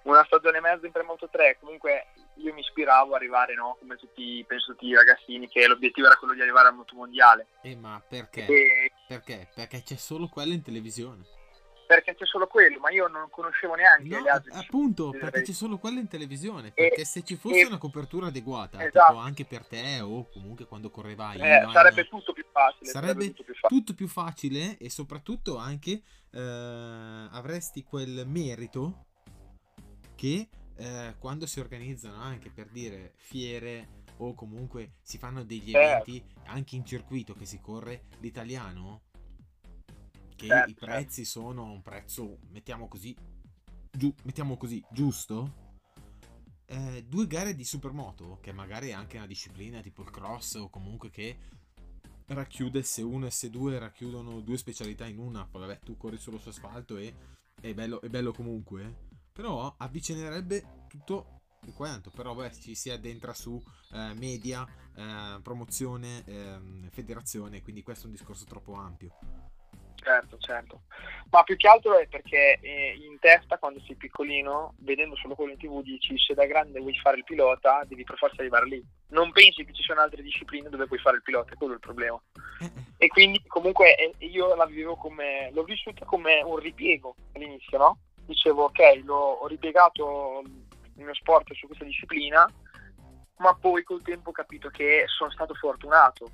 [0.03, 3.77] una stagione e mezzo in Premoto 3, comunque io mi ispiravo ad arrivare, no?
[3.79, 7.47] come tutti, penso tutti i ragazzini, che l'obiettivo era quello di arrivare al moto mondiale.
[7.61, 8.45] Eh, ma perché?
[8.45, 8.91] E...
[9.07, 9.49] Perché?
[9.53, 11.23] Perché c'è solo quello in televisione.
[11.87, 14.51] Perché c'è solo quello, ma io non conoscevo neanche no, gli altri.
[14.53, 16.71] Appunto, perché c'è solo quello in televisione.
[16.71, 19.15] Perché e, se ci fosse e, una copertura adeguata, esatto.
[19.15, 22.91] anche per te o comunque quando correvai, eh, sarebbe tutto più facile.
[22.91, 23.79] Sarebbe, tutto, più facile.
[23.79, 29.05] tutto più facile e soprattutto anche eh, avresti quel merito
[30.15, 36.09] che eh, quando si organizzano anche per dire fiere o comunque si fanno degli Certo.
[36.09, 39.03] eventi anche in circuito che si corre l'italiano,
[40.37, 43.13] che Certo, i prezzi sono un prezzo, mettiamo così,
[43.91, 45.65] giu- mettiamo così, giusto?
[46.65, 50.69] Eh, due gare di supermoto, che magari è anche una disciplina tipo il cross o
[50.69, 51.37] comunque che
[52.27, 56.49] racchiude S1 e S2 racchiudono due specialità in una, poi vabbè tu corri solo su
[56.49, 57.13] asfalto e
[57.59, 61.41] è bello, è bello comunque, però avvicinerebbe tutto
[61.73, 68.03] quanto, però beh, ci si addentra su eh, media, eh, promozione, ehm, federazione, quindi questo
[68.03, 69.46] è un discorso troppo ampio.
[70.07, 70.81] Certo, certo.
[71.31, 75.51] Ma più che altro è perché eh, in testa, quando sei piccolino, vedendo solo quello
[75.51, 78.81] in tv, dici se da grande vuoi fare il pilota, devi per forza arrivare lì.
[79.09, 81.81] Non pensi che ci siano altre discipline dove puoi fare il pilota, è quello il
[81.81, 82.17] problema.
[82.61, 87.13] Eh, eh, E quindi comunque eh, io la vivevo come, l'ho vissuta come un ripiego
[87.33, 87.97] all'inizio, no?
[88.25, 90.41] Dicevo ok, l'ho, ho ripiegato
[90.95, 92.49] il mio sport su questa disciplina,
[93.39, 96.31] ma poi col tempo ho capito che sono stato fortunato,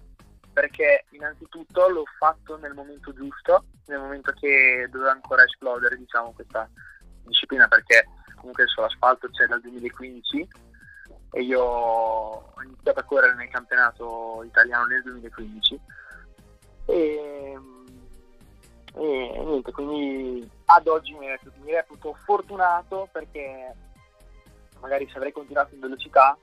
[0.54, 6.70] perché innanzitutto l'ho fatto nel momento giusto, nel momento che doveva ancora esplodere diciamo questa
[7.24, 10.48] disciplina, perché comunque sull'asfalto c'è dal 2015
[11.32, 15.80] e io ho iniziato a correre nel campionato italiano nel 2015
[16.86, 17.58] e,
[18.96, 23.74] e niente, quindi ad oggi mi reputo, mi reputo fortunato perché
[24.80, 26.38] magari se avrei continuato in velocità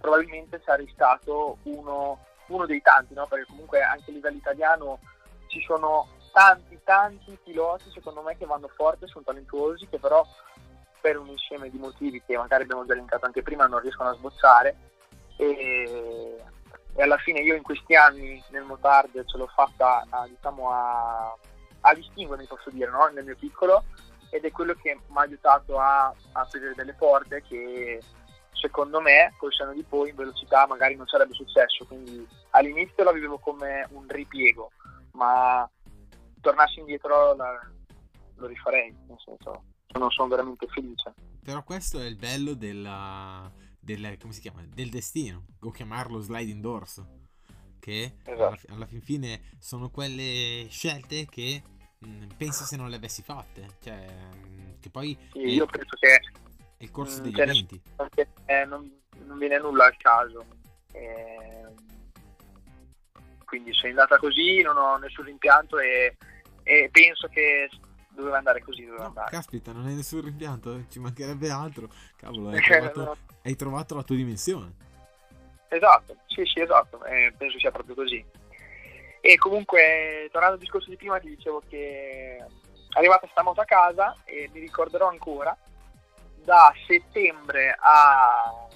[0.00, 2.18] probabilmente sarei stato uno,
[2.50, 3.26] uno dei tanti, no?
[3.26, 4.98] perché comunque anche a livello italiano
[5.46, 10.24] ci sono tanti tanti piloti secondo me che vanno forte, sono talentuosi, che però
[11.00, 14.14] per un insieme di motivi che magari abbiamo già elencato anche prima non riescono a
[14.14, 14.76] sbozzare
[15.36, 16.36] e,
[16.94, 21.36] e alla fine io in questi anni nel motard ce l'ho fatta a, diciamo a,
[21.80, 23.06] a distinguermi posso dire no?
[23.06, 23.84] nel mio piccolo
[24.30, 28.00] ed è quello che mi ha aiutato a, a aprire delle porte che
[28.52, 33.12] secondo me col senno di poi in velocità magari non sarebbe successo quindi all'inizio la
[33.12, 34.70] vivevo come un ripiego
[35.12, 35.68] ma
[36.40, 37.70] tornassi indietro la,
[38.36, 44.16] lo rifarei nel senso sono, sono veramente felice Però questo è il bello della, del,
[44.20, 44.62] come si chiama?
[44.66, 47.02] del destino, o chiamarlo sliding doors,
[47.80, 48.42] che Esatto.
[48.44, 51.62] alla, fi- alla fin fine sono quelle scelte che
[51.98, 56.20] mh, penso se non le avessi fatte, cioè mh, che poi Sì, io penso che
[56.80, 57.80] il corso Mm, degli cioè, eventi.
[57.96, 58.90] perché, eh, non,
[59.24, 60.44] non viene nulla al caso.
[60.92, 61.74] Ehm,
[63.44, 66.16] quindi è andata così non ho nessun rimpianto e,
[66.62, 67.68] e penso che
[68.10, 69.30] doveva andare così, doveva No, andare.
[69.30, 71.88] caspita, non hai nessun rimpianto, eh, ci mancherebbe altro.
[72.16, 74.74] Cavolo, hai Eh, trovato, no, hai trovato la tua dimensione.
[75.68, 78.24] Esatto, sì, sì, esatto, eh, penso sia proprio così.
[79.20, 82.46] E comunque, tornando al discorso di prima, ti dicevo che è
[82.96, 85.56] arrivata sta moto a casa e mi ricorderò ancora,
[86.44, 88.68] da settembre a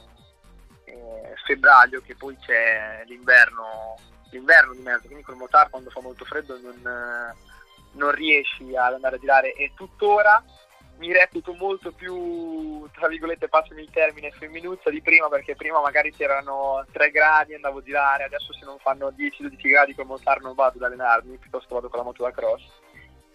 [0.85, 3.97] eh, febbraio, che poi c'è l'inverno,
[4.31, 7.35] l'inverno di mezzo, quindi col motard quando fa molto freddo non, eh,
[7.93, 10.43] non riesci ad andare a girare e tuttora
[10.99, 16.13] mi reputo molto più, tra virgolette, passami il termine, femminuzza di prima, perché prima magari
[16.13, 20.43] c'erano 3 gradi e andavo a girare, adesso se non fanno 10-12 gradi col motard
[20.43, 22.63] non vado ad allenarmi, piuttosto vado con la moto da cross.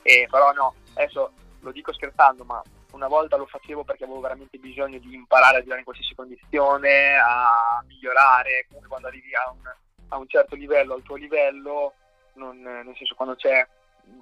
[0.02, 4.58] E, però no, adesso lo dico scherzando, ma una volta lo facevo perché avevo veramente
[4.58, 9.62] bisogno di imparare a girare in qualsiasi condizione, a migliorare, comunque quando arrivi a un,
[10.10, 11.94] a un certo livello, al tuo livello,
[12.34, 13.68] non, nel senso quando c'è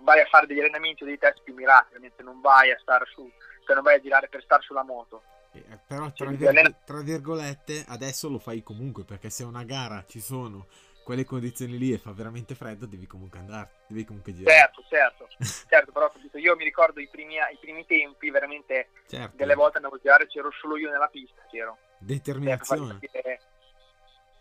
[0.04, 3.06] vai a fare degli allenamenti o dei test più mirati, ovviamente non vai a stare
[3.14, 3.30] su,
[3.66, 5.24] cioè non vai a girare per stare sulla moto.
[5.54, 9.48] Eh, però tra, Sì, virg- allen- tra virgolette adesso lo fai comunque perché se a
[9.48, 10.68] una gara ci sono
[11.08, 14.58] quelle condizioni lì e fa veramente freddo devi comunque andare, devi comunque girare.
[14.58, 15.28] Certo, certo,
[15.70, 19.78] certo, però capito, io mi ricordo i primi, i primi tempi, veramente Certo, delle volte
[19.78, 21.78] andavo a girare, c'ero solo io nella pista, c'ero.
[21.98, 23.00] Determinazione.
[23.00, 23.40] capire-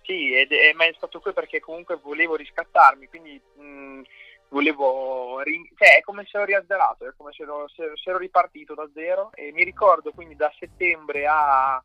[0.02, 4.00] Sì, ed è, ma è stato qui perché comunque volevo riscattarmi, quindi mh,
[4.48, 5.42] volevo...
[5.42, 8.74] rin- cioè è come se ero riazzerato, è come se ero, se- se ero ripartito
[8.74, 11.76] da zero e mi ricordo quindi da settembre a,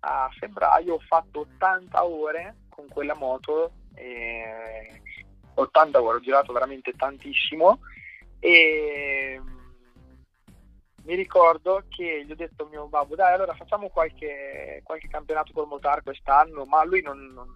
[0.00, 5.00] a febbraio ho fatto 80 ore con quella moto, e
[5.54, 7.80] 80 ore, ho girato veramente tantissimo.
[8.38, 9.40] E
[11.02, 15.52] mi ricordo che gli ho detto a mio babbo dai allora facciamo qualche, qualche campionato
[15.52, 16.64] col motard quest'anno.
[16.64, 17.52] Ma lui non, non,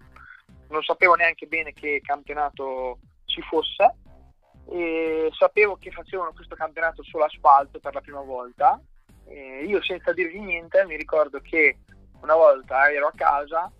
[0.68, 3.94] non sapevo neanche bene che campionato ci fosse.
[4.72, 8.80] E sapevo che facevano questo campionato sull'asfalto per la prima volta.
[9.26, 11.78] E io senza dirgli niente mi ricordo che
[12.20, 13.70] una volta ero a casa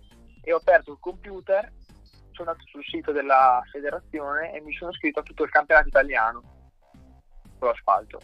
[0.43, 1.71] e ho aperto il computer
[2.41, 6.41] sono andato sul sito della federazione e mi sono iscritto a tutto il campionato italiano
[7.57, 8.19] sull'asfalto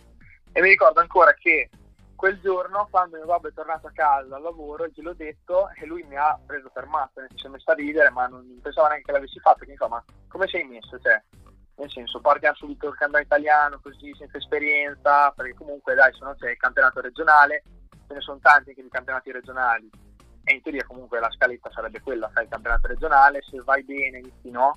[0.51, 1.69] e mi ricordo ancora che
[2.15, 6.03] quel giorno quando mio babbo è tornato a casa al lavoro gliel'ho detto e lui
[6.03, 9.11] mi ha preso per matto, si è messo a ridere ma non pensava neanche che
[9.11, 10.97] l'avessi fatto, quindi fa ma come sei messo?
[10.99, 11.21] Cioè,
[11.75, 16.33] nel senso partiamo subito il campionato italiano così senza esperienza, perché comunque dai se no
[16.35, 17.61] c'è il campionato regionale,
[18.07, 19.87] ce ne sono tanti anche di campionati regionali
[20.47, 24.19] e in teoria comunque la scaletta sarebbe quella, fai il campionato regionale, se vai bene
[24.19, 24.75] inizi no,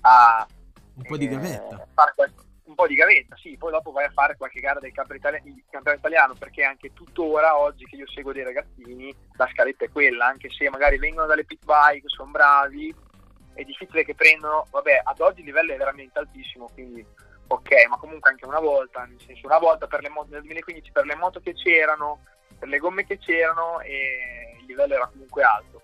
[0.00, 0.46] a
[0.94, 1.76] un po' di gavetta.
[1.76, 2.30] Eh,
[2.64, 6.34] un po' di gavetta, sì, poi dopo vai a fare qualche gara del campionato italiano
[6.34, 10.68] perché anche tuttora oggi che io seguo dei ragazzini la scaletta è quella, anche se
[10.70, 12.94] magari vengono dalle pit bike, sono bravi,
[13.54, 17.04] è difficile che prendano, vabbè, ad oggi il livello è veramente altissimo, quindi
[17.46, 20.92] ok, ma comunque anche una volta, nel senso una volta per le moto nel 2015
[20.92, 22.24] per le moto che c'erano,
[22.58, 25.82] per le gomme che c'erano e il livello era comunque alto.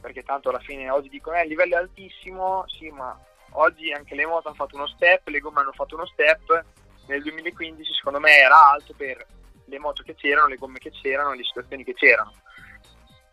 [0.00, 3.18] Perché tanto alla fine oggi dicono eh il livello è altissimo, sì, ma
[3.52, 6.64] oggi anche le moto hanno fatto uno step, le gomme hanno fatto uno step,
[7.06, 9.24] nel 2015 secondo me era alto per
[9.66, 12.32] le moto che c'erano, le gomme che c'erano, le situazioni che c'erano.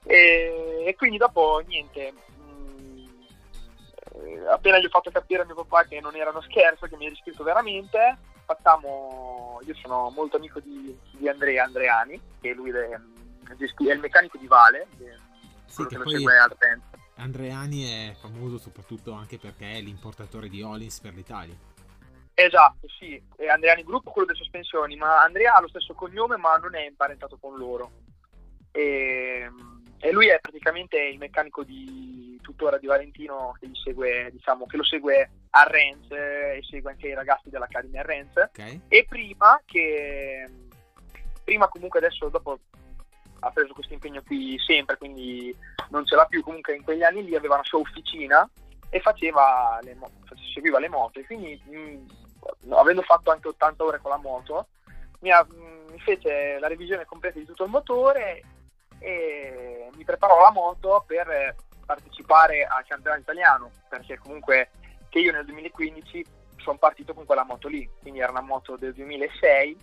[0.04, 2.14] E, e quindi dopo niente,
[4.14, 6.96] eh, appena gli ho fatto capire a mio papà che non era uno scherzo, che
[6.96, 12.72] mi ha riscritto veramente, facciamo, io sono molto amico di, di Andrea Andreani, che lui
[12.72, 13.00] è,
[13.58, 14.88] è il meccanico di Vale,
[15.66, 16.26] sì, che, che poi
[17.16, 21.56] Andreani è famoso soprattutto anche perché è l'importatore di Olins per l'Italia.
[22.34, 26.56] Esatto, sì, è Andreani Gruppo, quello delle sospensioni, ma Andrea ha lo stesso cognome ma
[26.56, 27.92] non è imparentato con loro.
[28.72, 29.50] E,
[29.98, 34.86] e lui è praticamente il meccanico di tuttora di Valentino che, segue, diciamo, che lo
[34.86, 38.36] segue a Rennes e segue anche i ragazzi dell'Accademia a Rennes.
[38.36, 38.82] Okay.
[38.88, 40.46] E prima che
[41.44, 42.60] prima comunque adesso dopo
[43.40, 45.56] ha preso questo impegno qui sempre, quindi
[45.90, 48.50] non ce l'ha più, comunque in quegli anni lì aveva una sua officina
[48.90, 49.98] e faceva le,
[50.54, 51.20] seguiva le moto.
[51.20, 54.68] E quindi mh, avendo fatto anche 80 ore con la moto
[55.20, 58.44] mi, ha, mh, mi fece la revisione completa di tutto il motore
[59.00, 64.70] e mi preparò la moto per partecipare al campionato italiano perché comunque
[65.10, 66.26] che io nel 2015
[66.58, 67.90] sono partito con quella moto lì.
[68.00, 69.78] Quindi era una moto del 2006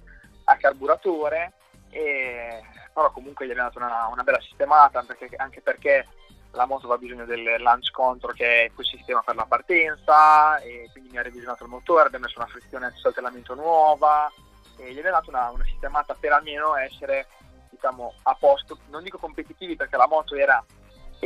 [0.45, 1.53] a carburatore
[1.97, 6.07] e però comunque gli abbiamo dato una, una bella sistemata perché, anche perché
[6.53, 10.89] la moto aveva bisogno del launch control che è quel sistema per la partenza e
[10.93, 14.31] quindi mi ha revisionato il motore, abbiamo messo una frizione antisaltellamento nuova
[14.79, 17.27] e gli abbiamo dato una, una sistemata per almeno essere
[17.71, 20.65] diciamo, a posto, non dico competitivi perché la moto era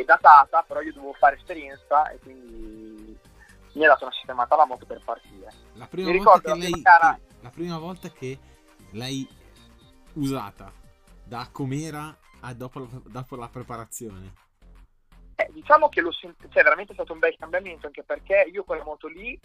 [0.04, 3.18] datata, però io dovevo fare esperienza e quindi
[3.74, 5.52] mi ha dato una sistemata alla moto per partire.
[5.74, 7.18] La prima, volta che, lei, gara...
[7.40, 8.38] la prima volta che
[8.92, 9.28] l'hai
[10.20, 10.72] usata
[11.24, 14.32] da com'era a dopo, la, dopo la preparazione?
[15.36, 19.06] Eh, diciamo che lo, cioè, veramente stato un bel cambiamento anche perché io quella moto
[19.06, 19.38] lì,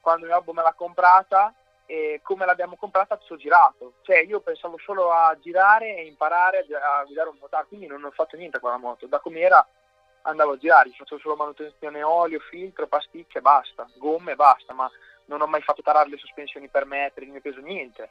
[0.00, 1.54] quando mio babbo me l'ha comprata,
[1.86, 3.94] e come l'abbiamo comprata ci ho girato.
[4.02, 8.10] Cioè io pensavo solo a girare e imparare a guidare un motore, quindi non ho
[8.12, 9.06] fatto niente con la moto.
[9.06, 9.66] Da com'era
[10.22, 14.88] andavo a girare, facevo solo manutenzione olio, filtro, pasticche e basta, gomme e basta, ma
[15.26, 18.10] non ho mai fatto tarare le sospensioni per me, per il mio peso, niente.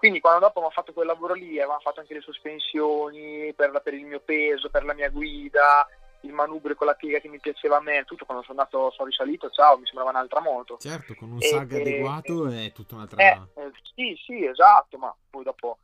[0.00, 3.92] Quindi quando dopo ho fatto quel lavoro lì, avevamo fatto anche le sospensioni per, per,
[3.92, 5.86] il mio peso, per la mia guida,
[6.22, 9.08] il manubrio con la piega che mi piaceva a me, tutto quando sono andato, sono
[9.08, 10.78] risalito, ciao, mi sembrava un'altra moto.
[10.78, 13.22] Certo, con un sag adeguato e, è tutta un'altra...
[13.22, 15.76] Eh, eh, sì, sì, esatto, ma poi dopo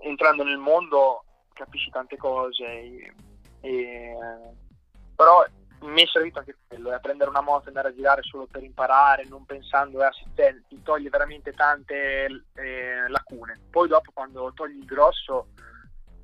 [0.00, 1.24] entrando nel mondo
[1.54, 3.14] capisci tante cose, e,
[3.62, 4.14] e,
[5.16, 5.42] però
[5.82, 8.62] mi è servito anche quello, è prendere una moto e andare a girare solo per
[8.62, 13.60] imparare, non pensando a se ti toglie veramente tante eh, lacune.
[13.70, 15.48] Poi dopo quando togli il grosso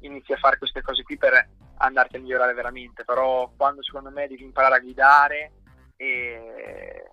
[0.01, 1.49] inizi a fare queste cose qui per
[1.79, 5.53] andarti a migliorare veramente, però quando secondo me devi imparare a guidare
[5.97, 7.11] e,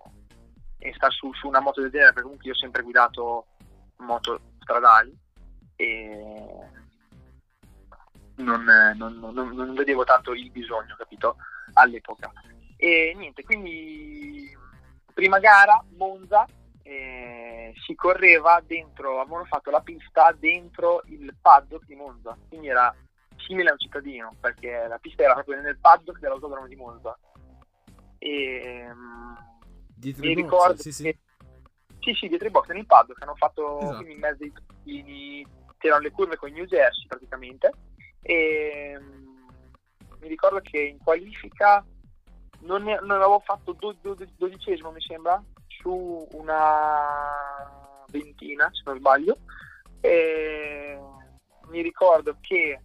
[0.78, 3.46] e stare su, su, una moto del genere, perché comunque io ho sempre guidato
[3.98, 5.16] moto stradali
[5.76, 6.46] e
[8.36, 8.64] non,
[8.96, 11.36] non, non, non vedevo tanto il bisogno, capito?
[11.76, 12.32] All'epoca.
[12.76, 14.54] E niente, quindi
[15.12, 16.46] prima gara, Monza,
[16.82, 22.94] eh, si correva dentro, avevano fatto la pista dentro il paddock di Monza, quindi era
[23.38, 27.18] simile a un cittadino, perché la pista era proprio nel paddock dell'autodromo di Monza.
[28.18, 28.86] E,
[29.94, 31.02] dietro mi ricordo box, sì, sì.
[31.02, 31.18] Che,
[32.00, 33.96] sì, sì, dietro i box, nel paddock, hanno fatto esatto.
[33.96, 35.46] quindi in mezzo ai truccini,
[35.78, 37.72] c'erano le curve con i New Jersey praticamente,
[38.22, 39.00] e
[40.26, 41.84] mi ricordo che in qualifica
[42.60, 47.70] non, ne, non avevo fatto do, do, dodicesimo mi sembra su una
[48.08, 49.38] ventina se non sbaglio.
[50.00, 50.98] E
[51.68, 52.80] mi ricordo che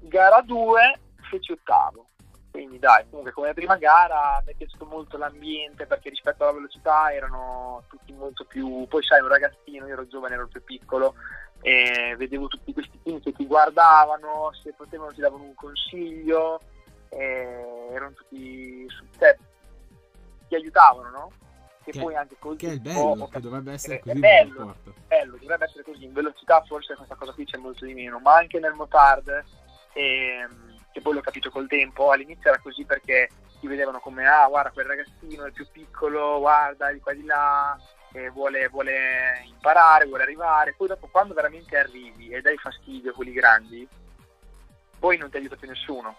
[0.00, 1.00] gara 2
[1.30, 2.06] feci ottavo.
[2.50, 7.12] Quindi dai comunque come prima gara mi è piaciuto molto l'ambiente perché rispetto alla velocità
[7.12, 11.14] erano tutti molto più poi sai un ragazzino io ero giovane ero più piccolo
[11.60, 16.60] e vedevo tutti questi team che ti guardavano, se potevano ti davano un consiglio,
[17.10, 19.38] erano tutti su te,
[20.48, 21.32] ti aiutavano, no?
[21.82, 25.64] Che, che poi anche così che è bello, che dovrebbe essere così bello, bello, dovrebbe
[25.64, 28.74] essere così, in velocità forse questa cosa qui c'è molto di meno, ma anche nel
[28.74, 29.44] motard,
[29.94, 34.46] ehm, che poi l'ho capito col tempo, all'inizio era così perché ti vedevano come ah
[34.46, 37.76] guarda quel ragazzino è più piccolo, guarda di qua di là,
[38.32, 43.32] vuole, vuole, imparare, vuole arrivare, poi dopo quando veramente arrivi e dai fastidio a quelli
[43.32, 43.86] grandi,
[44.98, 46.16] poi non ti aiuta più nessuno,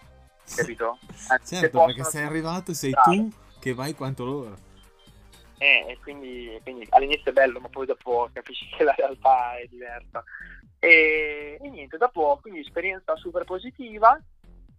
[0.54, 0.98] capito?
[1.28, 3.30] Anzi, certo, perché sei arrivato, sei tu
[3.60, 4.68] che vai quanto loro.
[5.58, 9.66] Eh, e quindi, quindi, all'inizio è bello, ma poi dopo capisci che la realtà è
[9.66, 10.24] diversa.
[10.78, 14.18] E, e niente, dopo quindi esperienza super positiva.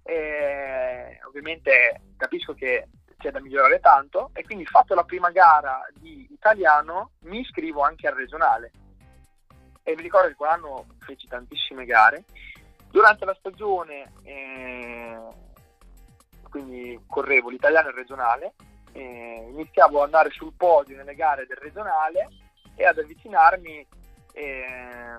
[0.04, 2.88] E, ovviamente capisco che
[3.22, 8.08] c'è da migliorare tanto e quindi fatto la prima gara di italiano mi iscrivo anche
[8.08, 8.72] al regionale.
[9.84, 12.26] E mi ricordo che quell'anno feci tantissime gare.
[12.90, 15.20] Durante la stagione eh,
[16.50, 18.54] quindi correvo l'italiano e il regionale
[18.92, 22.28] eh, iniziavo ad andare sul podio nelle gare del regionale
[22.76, 23.88] e ad avvicinarmi
[24.34, 25.16] eh,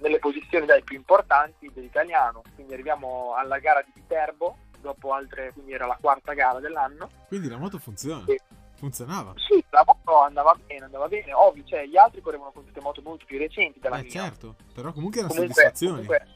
[0.00, 2.42] nelle posizioni dai più importanti dell'italiano.
[2.54, 7.10] Quindi arriviamo alla gara di Viterbo dopo altre, quindi era la quarta gara dell'anno.
[7.26, 8.24] Quindi la moto funziona?
[8.26, 8.40] E...
[8.76, 9.32] Funzionava?
[9.36, 13.00] Sì, la moto andava bene, andava bene, ovvio, cioè gli altri correvano con tutte moto
[13.02, 14.10] molto più recenti della eh, mia.
[14.10, 16.04] certo, però comunque era comunque, soddisfazione.
[16.04, 16.26] Comunque,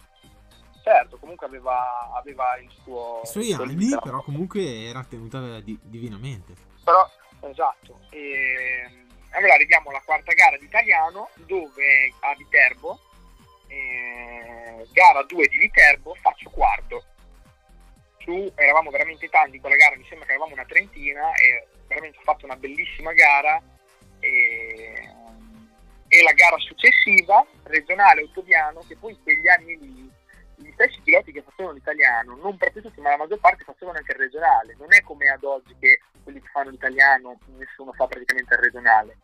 [0.82, 3.20] certo, comunque aveva, aveva il suo...
[3.22, 6.54] I suoi anni, limite, però comunque era tenuta di, divinamente.
[6.82, 8.00] Però, esatto.
[8.10, 12.98] E, allora arriviamo alla quarta gara di italiano dove a Viterbo,
[13.66, 17.04] eh, gara 2 di Viterbo, faccio quarto
[18.28, 22.18] su, eravamo veramente tanti in quella gara, mi sembra che eravamo una trentina e veramente
[22.18, 23.58] ho fatto una bellissima gara
[24.20, 25.08] e,
[26.08, 30.16] e la gara successiva, regionale Ottoviano, che poi in quegli anni lì
[30.56, 34.12] gli stessi piloti che facevano l'italiano, non proprio tutti, ma la maggior parte facevano anche
[34.12, 34.74] il regionale.
[34.76, 39.16] Non è come ad oggi che quelli che fanno l'italiano nessuno fa praticamente il regionale.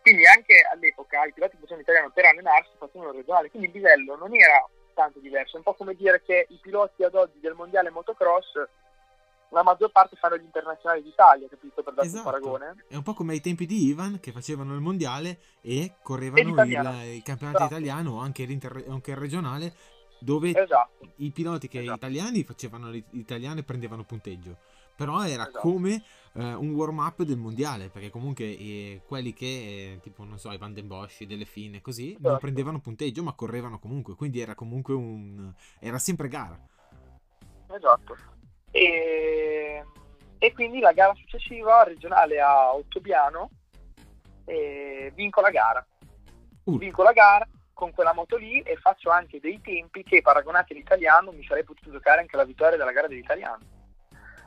[0.00, 3.74] Quindi anche all'epoca i piloti che facevano l'italiano per allenarsi facevano il regionale, quindi il
[3.74, 4.64] livello non era
[4.98, 5.54] tanto diverso.
[5.54, 8.66] È un po' come dire che i piloti ad oggi del mondiale motocross
[9.50, 11.82] la maggior parte fanno gli internazionali d'Italia, capito?
[11.84, 12.26] Per darti esatto.
[12.26, 12.84] un paragone.
[12.88, 16.48] È un po' come ai tempi di Ivan che facevano il mondiale e correvano il,
[16.48, 17.64] il, campionato esatto.
[17.64, 18.42] italiano o anche,
[18.88, 19.72] anche, il regionale,
[20.18, 21.12] dove esatto.
[21.16, 21.96] i piloti che esatto.
[21.96, 24.58] italiani facevano l'italiano e prendevano punteggio
[24.98, 25.60] però era esatto.
[25.60, 30.40] come eh, un warm up del mondiale perché comunque eh, quelli che eh, tipo non
[30.40, 32.28] so i Van den Bosch delle fine così esatto.
[32.30, 36.58] non prendevano punteggio ma correvano comunque quindi era comunque un era sempre gara
[37.70, 38.16] esatto
[38.72, 39.84] e,
[40.36, 43.50] e quindi la gara successiva regionale a Ottobiano
[45.14, 45.86] vinco la gara
[46.64, 46.76] uh.
[46.76, 51.30] vinco la gara con quella moto lì e faccio anche dei tempi che paragonati all'italiano
[51.30, 53.77] mi sarei potuto giocare anche la vittoria della gara dell'italiano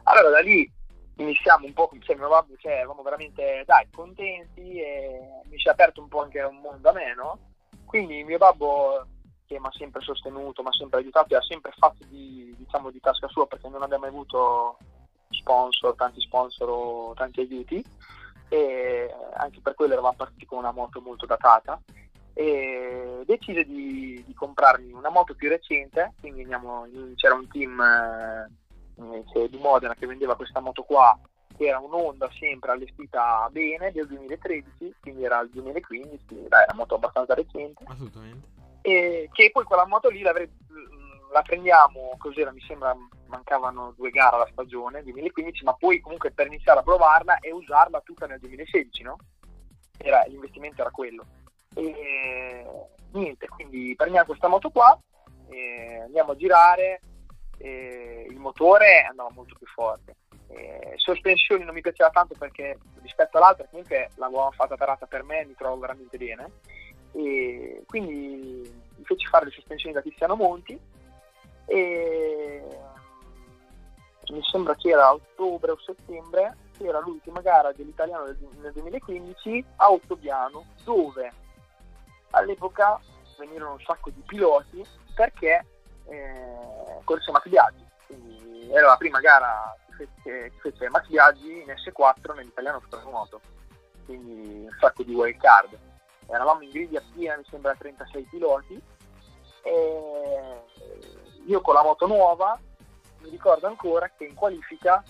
[0.03, 0.69] allora da lì
[1.17, 5.71] iniziamo un po', cioè mio babbo, cioè, eravamo veramente dai, contenti e mi si è
[5.71, 7.39] aperto un po' anche un mondo a me, no?
[7.85, 9.05] Quindi mio babbo
[9.45, 12.89] che mi ha sempre sostenuto, mi ha sempre aiutato e ha sempre fatto di, diciamo,
[12.89, 14.77] di tasca sua perché non abbiamo mai avuto
[15.29, 17.83] sponsor, tanti sponsor o tanti aiuti
[18.47, 21.79] e anche per quello eravamo partiti con una moto molto datata
[22.33, 28.49] e decise di, di comprarmi una moto più recente, quindi andiamo, c'era un team eh,
[29.05, 31.17] invece di Modena che vendeva questa moto qua
[31.57, 36.95] che era un'Honda sempre allestita bene del 2013 quindi era il 2015 dai, una moto
[36.95, 37.83] abbastanza recente.
[37.87, 38.47] Assolutamente.
[38.81, 42.95] E che poi quella moto lì la prendiamo cos'era mi sembra
[43.27, 48.01] mancavano due gare alla stagione 2015 ma poi comunque per iniziare a provarla e usarla
[48.01, 49.17] tutta nel 2016 no?
[49.97, 51.25] Era, l'investimento era quello.
[51.75, 52.65] E
[53.11, 54.99] niente quindi prendiamo questa moto qua
[56.03, 57.01] andiamo a girare
[57.61, 60.15] eh, il motore andava molto più forte.
[60.47, 65.45] Eh, sospensioni non mi piaceva tanto perché rispetto all'altra comunque l'avevamo fatta tarata per me,
[65.45, 66.51] mi trovo veramente bene.
[67.13, 70.79] E quindi mi feci fare le sospensioni da Cristiano Monti
[71.65, 72.63] e
[74.29, 79.91] mi sembra che era ottobre o settembre, era l'ultima gara dell'italiano del, nel 2015 a
[79.91, 81.31] Ottobiano, dove
[82.31, 82.99] all'epoca
[83.37, 84.83] venirono un sacco di piloti
[85.13, 85.65] perché
[86.11, 90.07] eh, corse Max Biaggi, quindi era la prima gara che
[90.59, 93.41] fece, che Max Biaggi in S4 nell'italiano supermoto,
[94.05, 95.77] quindi un sacco di wild card.
[96.27, 98.81] Eravamo in griglia piena, mi sembra 36 piloti,
[99.63, 100.61] e
[101.45, 102.59] io con la moto nuova
[103.19, 105.03] mi ricordo ancora che in qualifica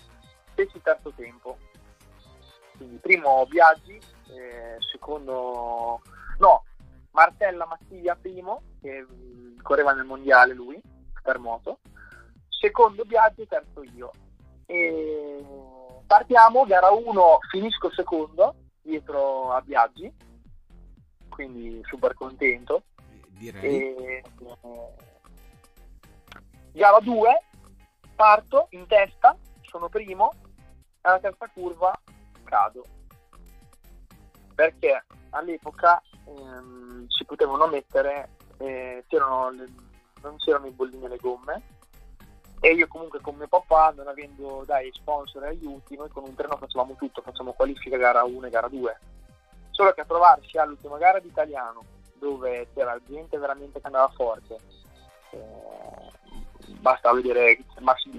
[0.53, 1.57] feci terzo tempo.
[2.77, 3.99] Quindi primo Biaggi,
[4.29, 6.01] eh, secondo...
[6.39, 6.63] no,
[7.11, 9.05] Martella Mattiglia primo, che
[9.61, 10.81] correva nel mondiale lui,
[11.21, 11.79] per moto,
[12.49, 14.11] secondo Biaggi e terzo io.
[14.65, 15.43] E
[16.05, 20.11] partiamo, gara 1 finisco secondo, dietro a Biaggi,
[21.29, 22.83] quindi super contento.
[23.27, 23.95] Direi.
[23.95, 24.23] E,
[26.73, 27.41] gara 2,
[28.15, 30.31] parto in testa, sono primo,
[31.01, 31.97] alla terza curva
[32.43, 32.83] cado.
[34.53, 39.89] Perché all'epoca ehm, si potevano mettere, eh, c'erano le-
[40.21, 41.61] non c'erano i bollini alle gomme.
[42.59, 46.35] E io comunque con mio papà non avendo dai sponsor e aiuti noi con un
[46.35, 48.99] treno facevamo tutto, facciamo qualifica gara 1 e gara 2
[49.81, 51.83] solo che a trovarsi all'ultima gara di italiano
[52.19, 54.59] dove c'era gente veramente che andava forte
[55.31, 56.11] eh,
[56.79, 57.63] basta vedere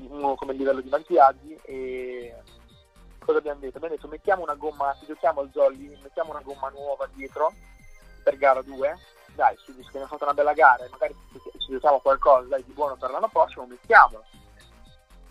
[0.09, 2.35] uno come livello di Malchiaggi e
[3.21, 3.77] cosa abbiamo detto?
[3.77, 7.53] Abbiamo detto mettiamo una gomma, ci giochiamo al jolly, mettiamo una gomma nuova dietro
[8.25, 8.99] per gara 2
[9.35, 11.15] dai, dice che abbiamo fatto una bella gara e magari
[11.63, 14.25] ci, giochiamo qualcosa dai, di buono per l'anno prossimo, mettiamolo.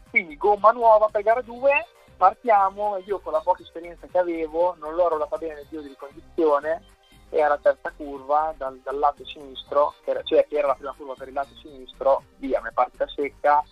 [0.10, 1.86] Quindi gomma nuova per gara 2,
[2.18, 5.88] partiamo io con la poca esperienza che avevo non l'ho rollata bene nel giro di
[5.90, 6.84] ricondizione
[7.30, 10.94] e alla terza curva dal, dal lato sinistro, che era, cioè che era la prima
[10.98, 13.64] curva per il lato sinistro, via, mi è partita secca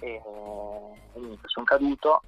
[0.00, 0.20] e,
[1.12, 2.22] e niente, sono caduto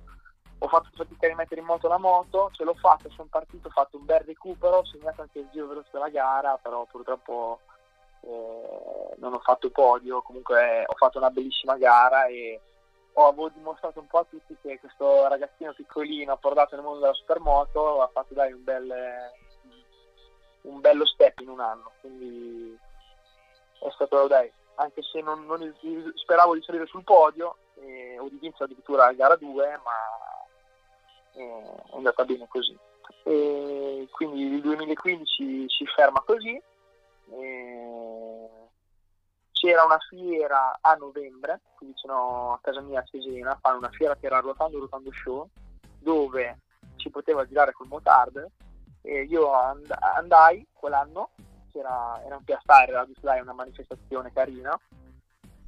[0.60, 3.70] ho fatto fatica a rimettere in moto la moto, ce l'ho fatta, sono partito, ho
[3.70, 7.60] fatto un bel recupero, ho segnato anche il giro veloce della gara, però purtroppo
[8.20, 12.60] eh, non ho fatto podio, comunque ho fatto una bellissima gara e
[13.12, 17.14] ho avevo dimostrato un po' a tutti che questo ragazzino piccolino approdato nel mondo della
[17.14, 18.94] supermoto ha fatto dai un bel
[20.62, 22.78] un bello step in un anno, quindi
[23.80, 25.74] è stato dai, anche se non, non
[26.14, 31.62] speravo di salire sul podio eh, o di vincere addirittura la gara 2, ma eh,
[31.90, 32.76] è andata bene così.
[33.24, 36.60] E quindi il 2015 si ferma così.
[39.52, 44.14] C'era una fiera a novembre, qui vicino a casa mia a Cesena, fanno una fiera
[44.16, 45.48] che era ruotando ruotando show,
[45.98, 46.60] dove
[46.96, 48.46] si poteva girare col motard.
[49.02, 51.30] E io and- andai quell'anno,
[51.72, 54.78] era, era un piazzale, era dai, una manifestazione carina,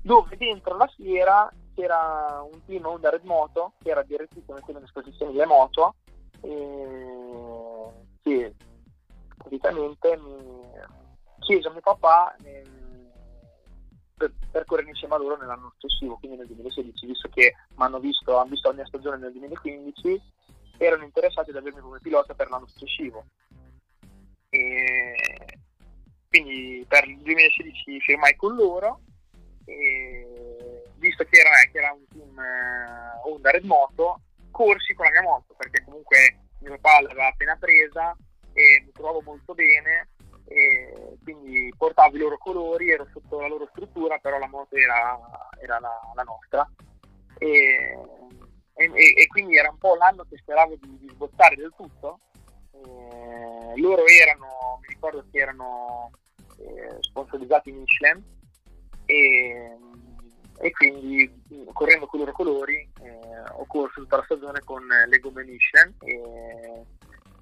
[0.03, 4.05] dove dentro la fiera c'era un team Honda Red Moto che era
[4.55, 5.95] mettendo in esposizione le moto
[6.41, 7.91] e
[8.23, 8.55] che
[9.37, 10.73] praticamente mi
[11.41, 13.11] chiese a mio papà ehm,
[14.17, 17.99] per, per correre insieme a loro nell'anno successivo, quindi nel 2016, visto che mi hanno
[17.99, 20.23] visto, hanno visto la mia stagione nel 2015,
[20.77, 23.25] erano interessati ad avermi come pilota per l'anno successivo.
[24.51, 25.15] E
[26.29, 29.01] quindi per il 2016 firmai con loro
[29.65, 34.21] e visto che era, che era un team eh, Honda Red Moto,
[34.51, 38.17] corsi con la mia moto perché comunque mio papà l'aveva appena presa
[38.53, 40.09] e mi trovavo molto bene
[40.53, 45.17] e quindi portavo i loro colori, ero sotto la loro struttura, però la moto era,
[45.61, 46.69] era la, la, nostra.
[47.39, 47.97] E,
[48.75, 52.19] e, e, quindi era un po' l'anno che speravo di, di sbottare del tutto.
[52.73, 56.11] E loro erano, mi ricordo che erano
[56.59, 58.21] eh, sponsorizzati Michelin
[59.07, 59.77] e,
[60.59, 61.43] e, quindi
[61.73, 65.95] correndo con i loro colori eh, ho corso tutta la stagione con le gomme Michelin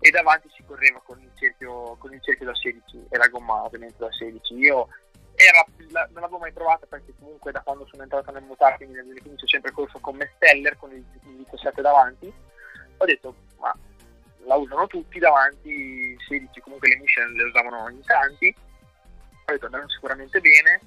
[0.01, 3.65] e, davanti si correva con il, cerchio, con il cerchio da 16 e la gomma
[3.65, 4.89] ovviamente da 16 io
[5.35, 8.95] era, la, non l'avevo mai provata perché comunque da quando sono entrato nel motore quindi
[8.95, 12.33] nel 2015 ho sempre corso con Mesteller con il, il 17 davanti.
[12.97, 13.73] Ho detto ma
[14.45, 18.55] la usano tutti davanti 16 comunque le Michelin le usavano in tanti.
[19.47, 20.81] Ho detto andranno sicuramente bene.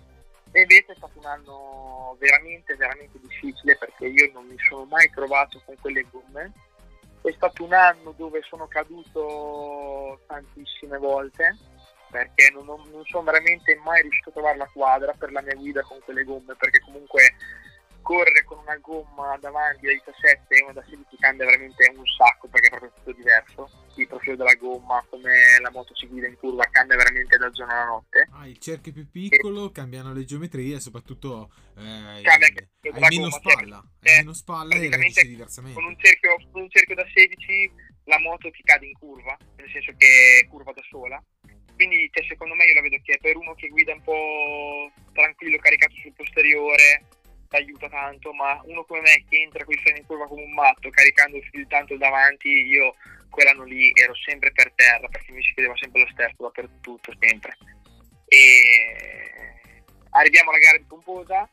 [0.53, 5.09] E invece è stato un anno veramente veramente difficile perché io non mi sono mai
[5.11, 6.51] trovato con quelle gomme
[7.21, 11.55] è stato un anno dove sono caduto tantissime volte
[12.09, 15.55] perché non, non, non, sono veramente mai riuscito a trovare la quadra per la mia
[15.55, 17.35] guida con quelle gomme perché comunque
[18.11, 22.49] correre con una gomma davanti da 17 e una da 16 cambia veramente un sacco
[22.49, 23.69] perché è proprio tutto diverso.
[23.95, 27.71] Il profilo della gomma come la moto si guida in curva cambia veramente da giorno
[27.71, 28.27] alla notte.
[28.33, 29.71] Ah il cerchio è più piccolo e...
[29.71, 34.33] cambiano le geometrie e soprattutto eh, cambia anche hai meno gomma, spalla cioè, hai meno
[34.33, 35.79] spalla e reagisci diversamente.
[35.79, 37.71] con un, cerchio, con un cerchio da 16
[38.05, 41.23] la moto ti cade in curva nel senso che è curva da sola.
[41.75, 45.57] Quindi cioè, secondo me io la vedo che per uno che guida un po' tranquillo
[45.57, 47.07] caricato sul posteriore
[47.57, 50.53] aiuta tanto, ma uno come me che entra con i freni in curva come un
[50.53, 52.95] matto, caricando più tanto davanti, io
[53.29, 57.57] quell'anno lì ero sempre per terra perché mi si chiedeva sempre lo stesso dappertutto, sempre.
[58.25, 59.55] E
[60.11, 61.49] arriviamo alla gara di Pomposa,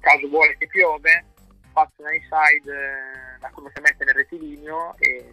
[0.00, 1.24] caso vuole che piove,
[1.72, 5.24] faccio un side la curva che mette nel rettilineo e,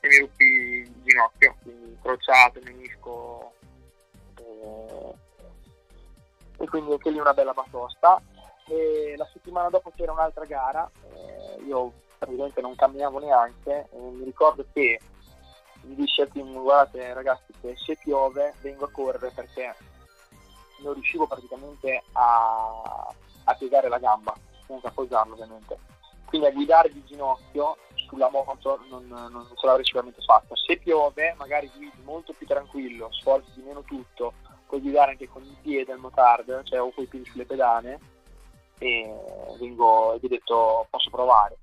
[0.00, 3.54] e mi ruppi il ginocchio, quindi crociato, menisco
[4.38, 5.24] e,
[6.58, 8.20] e quindi anche lì una bella batosta.
[8.68, 14.64] E la settimana dopo c'era un'altra gara, eh, io praticamente non camminavo neanche, mi ricordo
[14.72, 14.98] che
[15.82, 19.74] mi dissi al team guardate ragazzi che se piove vengo a correre perché
[20.82, 22.82] non riuscivo praticamente a,
[23.44, 24.34] a piegare la gamba,
[24.66, 25.78] senza appoggiarlo ovviamente.
[26.26, 27.76] Quindi a guidare di ginocchio
[28.08, 30.54] sulla moto non, non ce l'avrei sicuramente fatta.
[30.56, 34.34] Se piove magari guidi molto più tranquillo, sforzi di meno tutto,
[34.66, 38.14] puoi guidare anche con il piede al motard, cioè o con i piedi sulle pedane
[38.78, 39.10] e
[39.58, 41.56] vengo vi ho detto posso provare.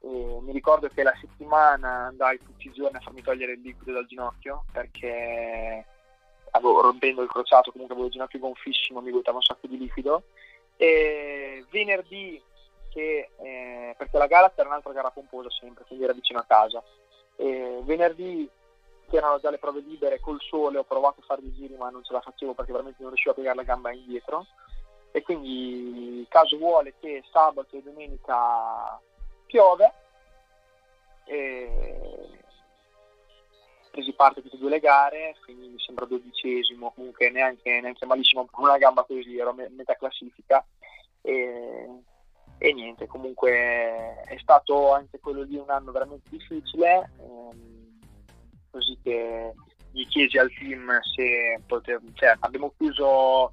[0.00, 0.08] E
[0.42, 4.06] mi ricordo che la settimana andai tutti i giorni a farmi togliere il liquido dal
[4.06, 5.84] ginocchio perché
[6.52, 10.24] avevo, rompendo il crociato comunque avevo il ginocchio gonfissimo, mi buttava un sacco di liquido.
[10.76, 12.40] E venerdì,
[12.90, 16.82] che, eh, perché la gara era un'altra gara pomposa sempre, quindi era vicino a casa.
[17.36, 18.48] E venerdì
[19.08, 22.04] c'erano già le prove libere col sole, ho provato a fare dei giri ma non
[22.04, 24.46] ce la facevo perché veramente non riuscivo a piegare la gamba indietro.
[25.10, 29.00] E quindi caso vuole che sabato e domenica
[29.46, 29.92] piove
[31.24, 32.38] e
[33.98, 38.46] presi parte tutte e due le gare, quindi mi sembra dodicesimo, comunque neanche, neanche malissimo,
[38.50, 40.64] con una gamba così, ero a metà classifica.
[41.20, 41.88] E,
[42.58, 47.77] e, niente, comunque è stato anche quello lì un anno veramente difficile, ehm,
[48.70, 49.52] così che
[49.90, 53.52] gli chiesi al team se potevo, cioè abbiamo chiuso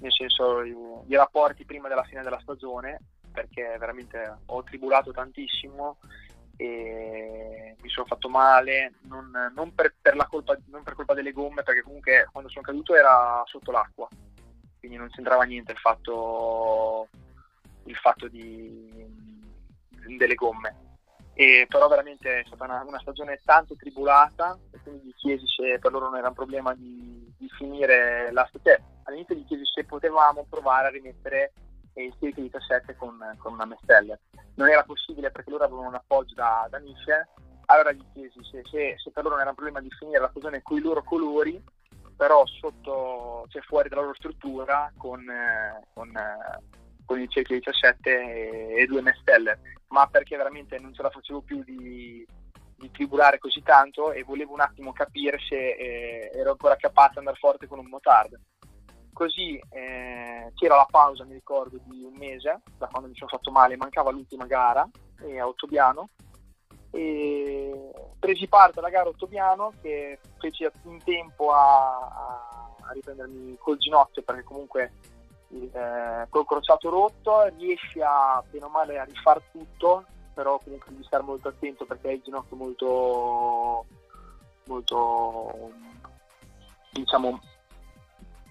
[0.00, 3.00] nel senso i, rapporti prima della fine della stagione
[3.32, 5.98] perché veramente ho tribulato tantissimo
[6.56, 11.64] e mi sono fatto male, non, non, per, per colpa, non, per, colpa, delle gomme,
[11.64, 14.08] perché comunque quando sono caduto era sotto l'acqua,
[14.78, 17.08] quindi non c'entrava niente il fatto,
[17.86, 19.04] il fatto di,
[20.16, 20.83] delle gomme.
[21.34, 25.78] E, però veramente è stata una, una, stagione tanto tribulata e quindi gli chiesi se
[25.80, 28.76] per loro non era un problema di, di finire la stagione.
[28.76, 31.52] Cioè, all'inizio gli chiesi se potevamo provare a rimettere
[31.94, 34.18] il Cirque 17 con, con una Mesteller.
[34.54, 37.28] Non era possibile perché loro avevano un appoggio da, da Nische,
[37.66, 40.28] allora gli chiesi se, se, se, per loro non era un problema di finire la
[40.28, 41.62] stagione con i loro colori,
[42.16, 46.62] però sotto, cioè fuori dalla loro struttura con, eh, con, eh,
[47.04, 49.58] con il Cirque 17 e, e due Mesteller,
[49.94, 52.26] ma perché veramente non ce la facevo più di,
[52.76, 57.18] di tribulare così tanto e volevo un attimo capire se eh, ero ancora capace di
[57.18, 58.36] andare forte con un motard
[59.12, 63.52] Così eh, c'era la pausa, mi ricordo, di un mese, da quando mi sono fatto
[63.52, 64.90] male, mancava l'ultima gara
[65.20, 66.08] eh, a Ottobiano.
[66.90, 71.98] E presi parte alla gara Ottobiano che feci in tempo a,
[72.80, 74.92] a riprendermi col ginocchio perché comunque
[75.62, 81.04] eh, col crociato rotto riesci a bene o male a rifare tutto però comunque devi
[81.04, 83.86] stare molto attento perché hai il ginocchio molto
[84.64, 85.72] molto
[86.90, 87.40] diciamo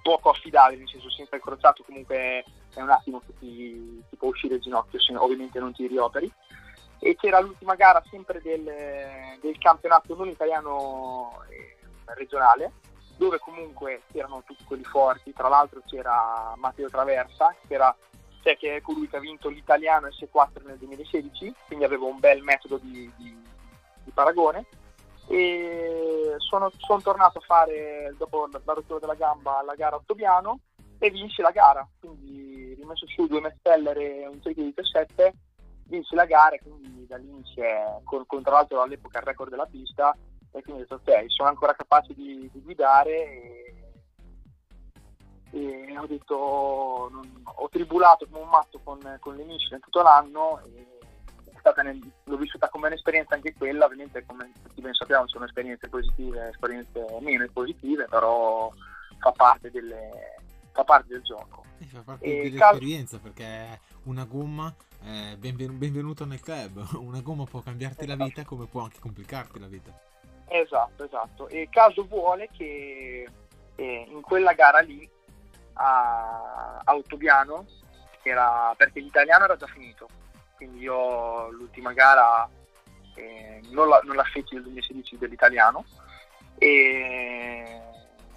[0.04, 2.44] poco affidabile, nel senso sempre incrociato comunque
[2.74, 6.32] è un attimo che ti, ti può uscire il ginocchio, se ovviamente non ti rioperi.
[7.00, 8.64] E c'era l'ultima gara sempre del,
[9.42, 11.78] del campionato non italiano eh,
[12.14, 12.72] regionale,
[13.18, 17.96] dove comunque c'erano tutti quelli forti, tra l'altro c'era Matteo Traversa, che, era,
[18.42, 22.42] cioè, che è colui che ha vinto l'italiano S4 nel 2016, quindi avevo un bel
[22.42, 23.42] metodo di, di,
[24.04, 24.66] di paragone.
[25.28, 30.60] E sono, sono, tornato a fare dopo la rottura della gamba la gara Ottobiano
[31.00, 31.88] e vinci la gara.
[32.00, 35.34] Quindi rimesso su due Mesteller e un trick di 17
[35.86, 39.50] vinci la gara e quindi da lì inizia con, con tra l'altro all'epoca il record
[39.50, 40.16] della pista
[40.54, 43.12] e quindi ho detto ok sono ancora capace di, di guidare
[45.52, 50.02] e, e, ho detto non, ho tribulato come un matto con, con le Michelin tutto
[50.02, 50.62] l'anno
[51.84, 56.50] nel, l'ho vissuta come un'esperienza anche quella, ovviamente come tutti ben sappiamo sono esperienze positive,
[56.50, 58.72] esperienze meno positive, però
[59.20, 60.36] fa parte, delle,
[60.72, 61.64] fa parte del gioco.
[61.80, 64.74] E fa parte e dell'esperienza cal- perché una gomma,
[65.04, 68.18] eh, benven- benvenuto nel club, una gomma può cambiarti esatto.
[68.18, 70.12] la vita come può anche complicarti la vita.
[70.56, 71.48] Esatto, esatto.
[71.48, 73.28] E caso vuole che
[73.76, 75.10] eh, in quella gara lì
[75.74, 77.66] a, Ottobiano,
[78.22, 80.08] era, perché l'italiano era già finito,
[80.56, 82.48] quindi io l'ultima gara
[83.16, 85.86] eh, non, la, non la feci nel 2016 dell'italiano.
[86.60, 87.82] E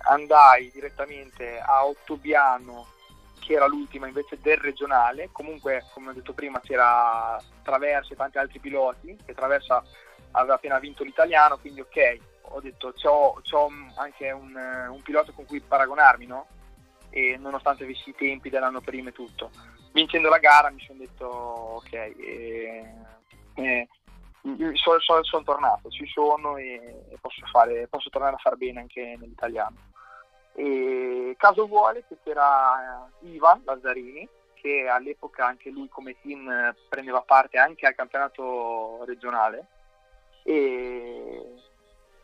[0.05, 2.87] andai direttamente a Ottobiano
[3.41, 5.29] che era l'ultima invece del regionale.
[5.33, 9.85] Comunque come ho detto prima c'era Traversa e tanti altri piloti che Traversa
[10.33, 12.19] aveva appena vinto l'italiano quindi ok
[12.49, 16.47] ho detto c'ho, c'ho anche un, un, pilota con cui paragonarmi no?
[17.11, 19.51] e nonostante avessi i tempi dell'anno prima e tutto
[19.97, 22.95] vincendo la gara mi sono detto ok, eh,
[23.55, 23.89] eh,
[24.75, 29.17] sono, sono, sono, tornato, ci sono e, posso, fare, posso tornare a far bene anche
[29.19, 29.77] nell'italiano.
[30.55, 37.59] E caso vuole che c'era Ivan Lazzarini, che all'epoca anche lui come team prendeva parte
[37.59, 39.67] anche al campionato regionale,
[40.47, 41.55] e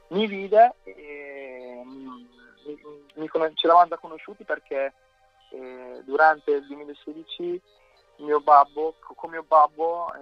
[0.09, 2.29] mi vide e mi,
[3.14, 4.95] mi, ci eravamo già conosciuti perché
[5.51, 7.61] eh, durante il 2016
[8.18, 10.20] mio babbo, con mio babbo eh,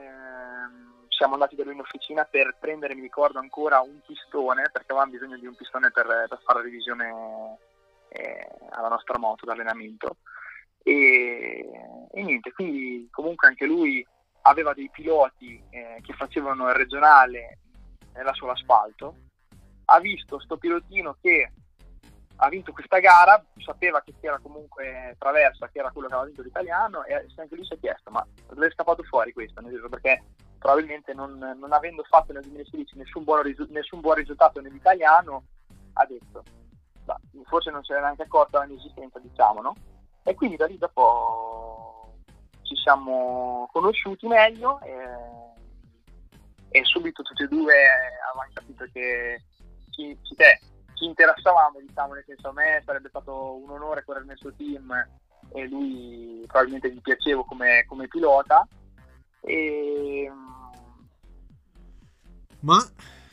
[1.09, 5.11] siamo andati da lui in officina per prendere, mi ricordo ancora, un pistone, perché avevamo
[5.11, 7.59] bisogno di un pistone per, per fare la revisione
[8.09, 10.17] eh, alla nostra moto d'allenamento.
[10.83, 11.69] E,
[12.11, 14.07] e, niente, quindi comunque anche lui
[14.43, 17.59] aveva dei piloti eh, che facevano il regionale
[18.15, 19.15] nella sua asfalto,
[19.87, 21.53] ha visto sto pilotino che
[22.43, 26.43] ha vinto questa gara, sapeva che era comunque Traversa, che era quello che aveva vinto
[26.43, 29.61] l'italiano, e anche lui si è chiesto, ma dove è scappato fuori questo?
[29.61, 30.23] Nel senso perché
[30.59, 35.43] probabilmente non, non avendo fatto nel 2016 nessun buon, risu- nessun buon risultato nell'italiano,
[35.95, 36.43] ha detto,
[37.05, 39.75] bah, forse non se n'era neanche accorta dell'esistenza, diciamo, no?
[40.23, 42.15] E quindi da lì dopo
[42.63, 45.50] ci siamo conosciuti meglio e,
[46.71, 49.43] e subito tutti e due avevamo capito che
[49.91, 50.61] chi, chi te
[50.95, 54.93] ci interessavamo, diciamo, nel senso a me sarebbe stato un onore correre nel suo team
[55.53, 58.67] e lui probabilmente gli piacevo come, come pilota.
[59.41, 60.31] E...
[62.61, 62.79] Ma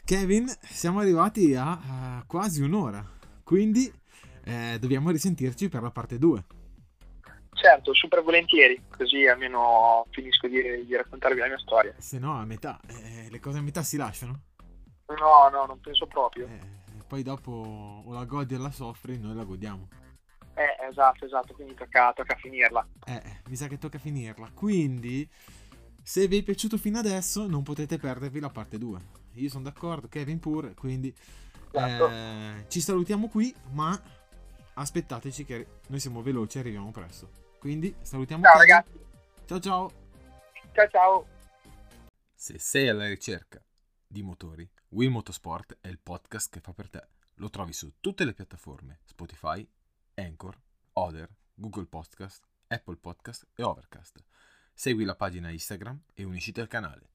[0.05, 3.05] Kevin, siamo arrivati a, a quasi un'ora,
[3.43, 3.91] quindi
[4.45, 6.43] eh, dobbiamo risentirci per la parte 2.
[7.60, 11.93] Certo, super volentieri, così almeno finisco di, di raccontarvi la mia storia.
[11.97, 14.41] Se no, a metà, eh, le cose a metà si lasciano?
[15.08, 16.45] No, no, non penso proprio.
[16.45, 16.60] Eh,
[17.08, 19.88] poi dopo o la godi o la soffri, noi la godiamo.
[20.53, 22.88] Eh, esatto, esatto, quindi tocca, tocca finirla.
[23.05, 24.51] Eh, mi sa che tocca finirla.
[24.53, 25.28] Quindi,
[26.03, 28.99] se vi è piaciuto fino adesso, non potete perdervi la parte 2.
[29.34, 31.12] Io sono d'accordo, Kevin pure, quindi
[31.72, 32.10] esatto.
[32.10, 33.99] eh, ci salutiamo qui, ma
[34.76, 37.45] aspettateci che noi siamo veloci e arriviamo presto.
[37.68, 38.70] Quindi salutiamo Ciao Kevin.
[38.70, 38.99] ragazzi.
[39.45, 39.91] Ciao ciao.
[40.72, 41.28] Ciao ciao.
[42.34, 43.61] Se sei alla ricerca
[44.07, 47.05] di motori, Will Motorsport è il podcast che fa per te.
[47.36, 49.70] Lo trovi su tutte le piattaforme Spotify,
[50.13, 50.57] Anchor,
[50.93, 54.24] Other, Google Podcast, Apple Podcast e Overcast.
[54.74, 57.09] Segui la pagina Instagram e unisciti al canale.